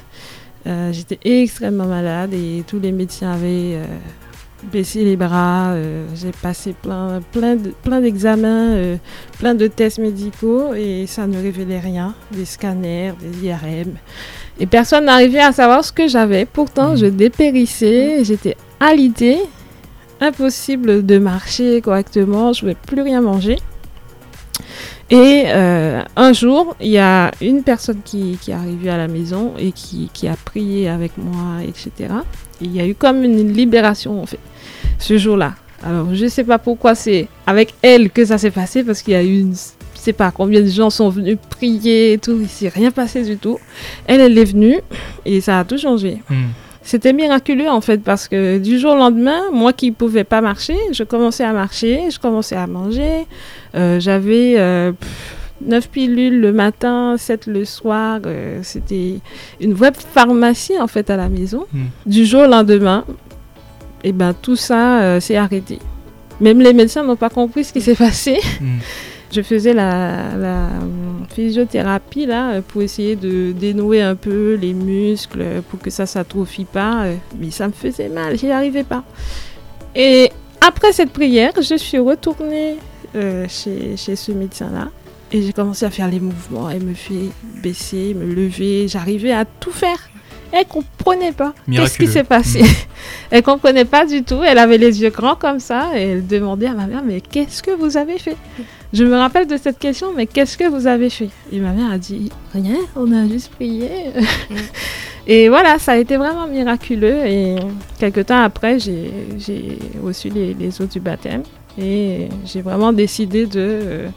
euh, 0.67 0.93
j'étais 0.93 1.19
extrêmement 1.23 1.85
malade 1.85 2.33
et 2.33 2.63
tous 2.67 2.79
les 2.79 2.91
médecins 2.91 3.31
avaient 3.31 3.75
euh, 3.75 3.85
baissé 4.71 5.03
les 5.03 5.15
bras. 5.15 5.71
Euh, 5.71 6.05
j'ai 6.15 6.31
passé 6.31 6.73
plein, 6.79 7.21
plein, 7.31 7.55
de, 7.55 7.71
plein 7.83 8.01
d'examens, 8.01 8.97
plein 9.39 9.55
de 9.55 9.67
tests 9.67 9.99
médicaux 9.99 10.73
et 10.75 11.05
ça 11.07 11.25
ne 11.27 11.41
révélait 11.41 11.79
rien. 11.79 12.13
Des 12.31 12.45
scanners, 12.45 13.13
des 13.21 13.47
IRM. 13.47 13.95
Et 14.59 14.67
personne 14.67 15.05
n'arrivait 15.05 15.39
à 15.39 15.51
savoir 15.51 15.83
ce 15.83 15.91
que 15.91 16.07
j'avais. 16.07 16.45
Pourtant, 16.45 16.93
mmh. 16.93 16.97
je 16.97 17.05
dépérissais, 17.07 18.23
j'étais 18.23 18.55
alitée. 18.79 19.39
Impossible 20.19 21.03
de 21.03 21.17
marcher 21.17 21.81
correctement, 21.81 22.53
je 22.53 22.67
ne 22.67 22.73
pouvais 22.73 22.85
plus 22.85 23.01
rien 23.01 23.21
manger. 23.21 23.57
Et 25.11 25.43
euh, 25.47 26.03
un 26.15 26.31
jour, 26.31 26.73
il 26.79 26.87
y 26.87 26.97
a 26.97 27.31
une 27.41 27.63
personne 27.63 27.99
qui, 28.03 28.39
est 28.47 28.53
arrivée 28.53 28.89
à 28.89 28.97
la 28.97 29.09
maison 29.09 29.53
et 29.59 29.73
qui, 29.73 30.27
a 30.27 30.37
prié 30.37 30.87
avec 30.87 31.17
moi, 31.17 31.61
etc. 31.63 32.13
Et 32.61 32.65
il 32.65 32.73
y 32.73 32.79
a 32.79 32.87
eu 32.87 32.95
comme 32.95 33.25
une 33.25 33.51
libération, 33.51 34.21
en 34.21 34.25
fait, 34.25 34.39
ce 34.99 35.17
jour-là. 35.17 35.55
Alors, 35.83 36.15
je 36.15 36.23
ne 36.23 36.29
sais 36.29 36.45
pas 36.45 36.59
pourquoi 36.59 36.95
c'est 36.95 37.27
avec 37.45 37.73
elle 37.81 38.09
que 38.09 38.23
ça 38.23 38.37
s'est 38.37 38.51
passé, 38.51 38.83
parce 38.83 39.01
qu'il 39.01 39.13
y 39.13 39.17
a 39.17 39.23
eu 39.23 39.39
une... 39.39 39.53
Je 39.53 40.05
sais 40.05 40.13
pas 40.13 40.31
combien 40.31 40.61
de 40.61 40.67
gens 40.67 40.89
sont 40.89 41.09
venus 41.09 41.37
prier 41.49 42.13
et 42.13 42.17
tout, 42.17 42.39
il 42.41 42.47
s'est 42.47 42.69
rien 42.69 42.89
passé 42.89 43.23
du 43.23 43.37
tout. 43.37 43.59
Elle, 44.07 44.21
elle 44.21 44.37
est 44.37 44.45
venue 44.45 44.79
et 45.25 45.41
ça 45.41 45.59
a 45.59 45.63
tout 45.63 45.77
changé. 45.77 46.23
Mm. 46.27 46.45
C'était 46.83 47.13
miraculeux 47.13 47.69
en 47.69 47.81
fait 47.81 47.99
parce 47.99 48.27
que 48.27 48.57
du 48.57 48.79
jour 48.79 48.93
au 48.93 48.97
lendemain, 48.97 49.39
moi 49.53 49.71
qui 49.71 49.91
ne 49.91 49.95
pouvais 49.95 50.23
pas 50.23 50.41
marcher, 50.41 50.75
je 50.91 51.03
commençais 51.03 51.43
à 51.43 51.53
marcher, 51.53 52.09
je 52.09 52.19
commençais 52.19 52.55
à 52.55 52.65
manger. 52.65 53.27
Euh, 53.75 53.99
J'avais 53.99 54.55
euh, 54.57 54.91
9 55.65 55.89
pilules 55.89 56.41
le 56.41 56.51
matin, 56.51 57.15
7 57.17 57.45
le 57.47 57.65
soir. 57.65 58.19
Euh, 58.25 58.59
C'était 58.63 59.19
une 59.59 59.73
vraie 59.73 59.91
pharmacie 59.93 60.79
en 60.79 60.87
fait 60.87 61.09
à 61.09 61.17
la 61.17 61.29
maison. 61.29 61.65
Hmm. 61.71 61.81
Mm. 61.81 61.87
Du 62.07 62.25
jour 62.25 62.41
au 62.41 62.47
lendemain, 62.47 63.05
et 64.03 64.09
eh 64.09 64.11
ben, 64.11 64.33
tout 64.33 64.55
ça 64.55 65.01
euh, 65.01 65.19
s'est 65.19 65.35
arrêté. 65.35 65.77
Même 66.39 66.59
les 66.59 66.73
médecins 66.73 67.03
n'ont 67.03 67.15
pas 67.15 67.29
compris 67.29 67.63
ce 67.63 67.73
qui 67.73 67.81
s'est 67.81 67.95
passé. 67.95 68.39
Mm. 68.59 68.77
Je 69.31 69.41
faisais 69.41 69.73
la, 69.73 70.35
la, 70.37 70.67
physiothérapie 71.33 72.25
là 72.25 72.61
pour 72.61 72.81
essayer 72.81 73.15
de 73.15 73.53
dénouer 73.53 74.01
un 74.01 74.15
peu 74.15 74.55
les 74.55 74.73
muscles 74.73 75.43
pour 75.69 75.79
que 75.79 75.89
ça 75.89 76.05
s'atrophie 76.05 76.65
pas, 76.65 77.05
mais 77.39 77.51
ça 77.51 77.67
me 77.67 77.73
faisait 77.73 78.09
mal, 78.09 78.37
j'y 78.37 78.51
arrivais 78.51 78.83
pas. 78.83 79.03
Et 79.95 80.29
après 80.59 80.91
cette 80.91 81.11
prière, 81.11 81.53
je 81.61 81.75
suis 81.75 81.99
retournée 81.99 82.75
euh, 83.15 83.45
chez, 83.47 83.95
chez 83.97 84.15
ce 84.15 84.31
médecin 84.31 84.69
là 84.71 84.89
et 85.31 85.41
j'ai 85.41 85.53
commencé 85.53 85.85
à 85.85 85.89
faire 85.89 86.07
les 86.07 86.19
mouvements. 86.19 86.69
Elle 86.69 86.83
me 86.83 86.93
fait 86.93 87.29
baisser, 87.61 88.13
me 88.13 88.25
lever, 88.25 88.87
j'arrivais 88.87 89.31
à 89.31 89.45
tout 89.45 89.71
faire. 89.71 90.09
Elle 90.51 90.65
comprenait 90.65 91.31
pas 91.31 91.53
qu'est-ce 91.71 91.97
qui 91.97 92.07
s'est 92.07 92.25
passé. 92.25 92.61
Mmh. 92.63 92.67
elle 93.31 93.43
comprenait 93.43 93.85
pas 93.85 94.05
du 94.05 94.23
tout. 94.23 94.43
Elle 94.45 94.57
avait 94.57 94.77
les 94.77 95.01
yeux 95.01 95.09
grands 95.09 95.35
comme 95.35 95.59
ça 95.59 95.91
et 95.95 96.01
elle 96.01 96.27
demandait 96.27 96.67
à 96.67 96.73
ma 96.73 96.87
mère 96.87 97.03
mais 97.05 97.21
qu'est-ce 97.21 97.63
que 97.63 97.71
vous 97.71 97.95
avez 97.95 98.17
fait? 98.17 98.35
Je 98.93 99.05
me 99.05 99.15
rappelle 99.15 99.47
de 99.47 99.57
cette 99.57 99.79
question 99.79 100.13
mais 100.15 100.25
qu'est-ce 100.27 100.57
que 100.57 100.67
vous 100.67 100.85
avez 100.85 101.09
fait? 101.09 101.29
Et 101.51 101.59
ma 101.59 101.71
mère 101.71 101.91
a 101.91 101.97
dit 101.97 102.29
rien. 102.53 102.77
On 102.95 103.11
a 103.13 103.27
juste 103.27 103.51
prié. 103.51 103.89
Mmh. 104.15 104.55
et 105.27 105.49
voilà, 105.49 105.79
ça 105.79 105.93
a 105.93 105.97
été 105.97 106.17
vraiment 106.17 106.47
miraculeux. 106.47 107.25
Et 107.25 107.55
quelques 107.99 108.25
temps 108.25 108.41
après, 108.41 108.79
j'ai 108.79 109.11
reçu 110.03 110.29
les, 110.29 110.53
les 110.53 110.81
eaux 110.81 110.87
du 110.87 110.99
baptême 110.99 111.43
et 111.77 112.27
j'ai 112.45 112.61
vraiment 112.61 112.91
décidé 112.93 113.45
de 113.45 114.07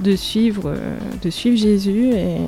de 0.00 0.16
suivre 0.16 0.74
de 1.22 1.30
suivre 1.30 1.56
Jésus 1.56 2.12
et 2.12 2.38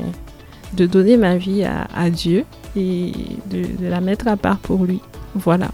de 0.75 0.87
donner 0.87 1.17
ma 1.17 1.37
vie 1.37 1.65
à, 1.65 1.87
à 1.95 2.11
Dieu 2.11 2.45
et 2.77 3.13
de, 3.51 3.63
de, 3.81 3.89
la 3.89 4.01
mettre 4.01 4.27
à 4.29 4.37
part 4.37 4.59
pour 4.59 4.85
lui. 4.85 5.01
Voilà. 5.35 5.69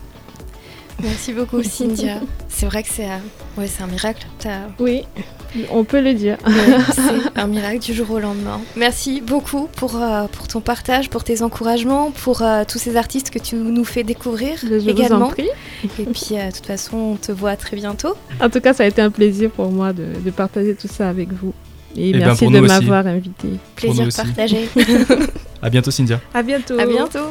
Merci 1.02 1.32
beaucoup, 1.32 1.62
Cynthia. 1.62 2.20
c'est 2.48 2.66
vrai 2.66 2.82
que 2.82 2.88
c'est 2.90 3.06
euh, 3.06 3.18
ouais, 3.58 3.66
un 3.80 3.86
miracle. 3.86 4.26
Oui, 4.78 5.04
on 5.70 5.84
peut 5.84 6.00
le 6.00 6.14
dire. 6.14 6.36
c'est 6.92 7.38
un 7.38 7.46
miracle 7.46 7.80
du 7.80 7.94
jour 7.94 8.10
au 8.10 8.18
lendemain. 8.18 8.60
Merci 8.76 9.20
beaucoup 9.20 9.68
pour, 9.76 9.96
euh, 9.96 10.26
pour 10.30 10.48
ton 10.48 10.60
partage, 10.60 11.10
pour 11.10 11.24
tes 11.24 11.42
encouragements, 11.42 12.10
pour 12.10 12.42
euh, 12.42 12.64
tous 12.66 12.78
ces 12.78 12.96
artistes 12.96 13.30
que 13.30 13.38
tu 13.38 13.56
nous 13.56 13.84
fais 13.84 14.04
découvrir 14.04 14.58
Je 14.62 14.88
également. 14.88 15.18
Vous 15.18 15.24
en 15.24 15.30
prie. 15.30 15.48
Et 15.84 16.04
puis, 16.04 16.28
euh, 16.32 16.48
de 16.48 16.52
toute 16.54 16.66
façon, 16.66 16.96
on 16.96 17.16
te 17.16 17.32
voit 17.32 17.56
très 17.56 17.76
bientôt. 17.76 18.14
En 18.40 18.48
tout 18.48 18.60
cas, 18.60 18.72
ça 18.72 18.84
a 18.84 18.86
été 18.86 19.02
un 19.02 19.10
plaisir 19.10 19.50
pour 19.50 19.70
moi 19.70 19.92
de, 19.92 20.06
de 20.24 20.30
partager 20.30 20.74
tout 20.74 20.88
ça 20.88 21.08
avec 21.08 21.32
vous. 21.32 21.52
Et, 21.96 22.10
Et 22.10 22.12
merci 22.12 22.46
ben 22.46 22.62
de 22.62 22.66
m'avoir 22.68 23.06
invité. 23.06 23.48
Plaisir 23.74 24.08
partagé. 24.14 24.68
à 25.62 25.70
bientôt, 25.70 25.90
Cynthia. 25.90 26.20
À 26.32 26.42
bientôt. 26.42 26.78
À 26.78 26.86
bientôt. 26.86 27.26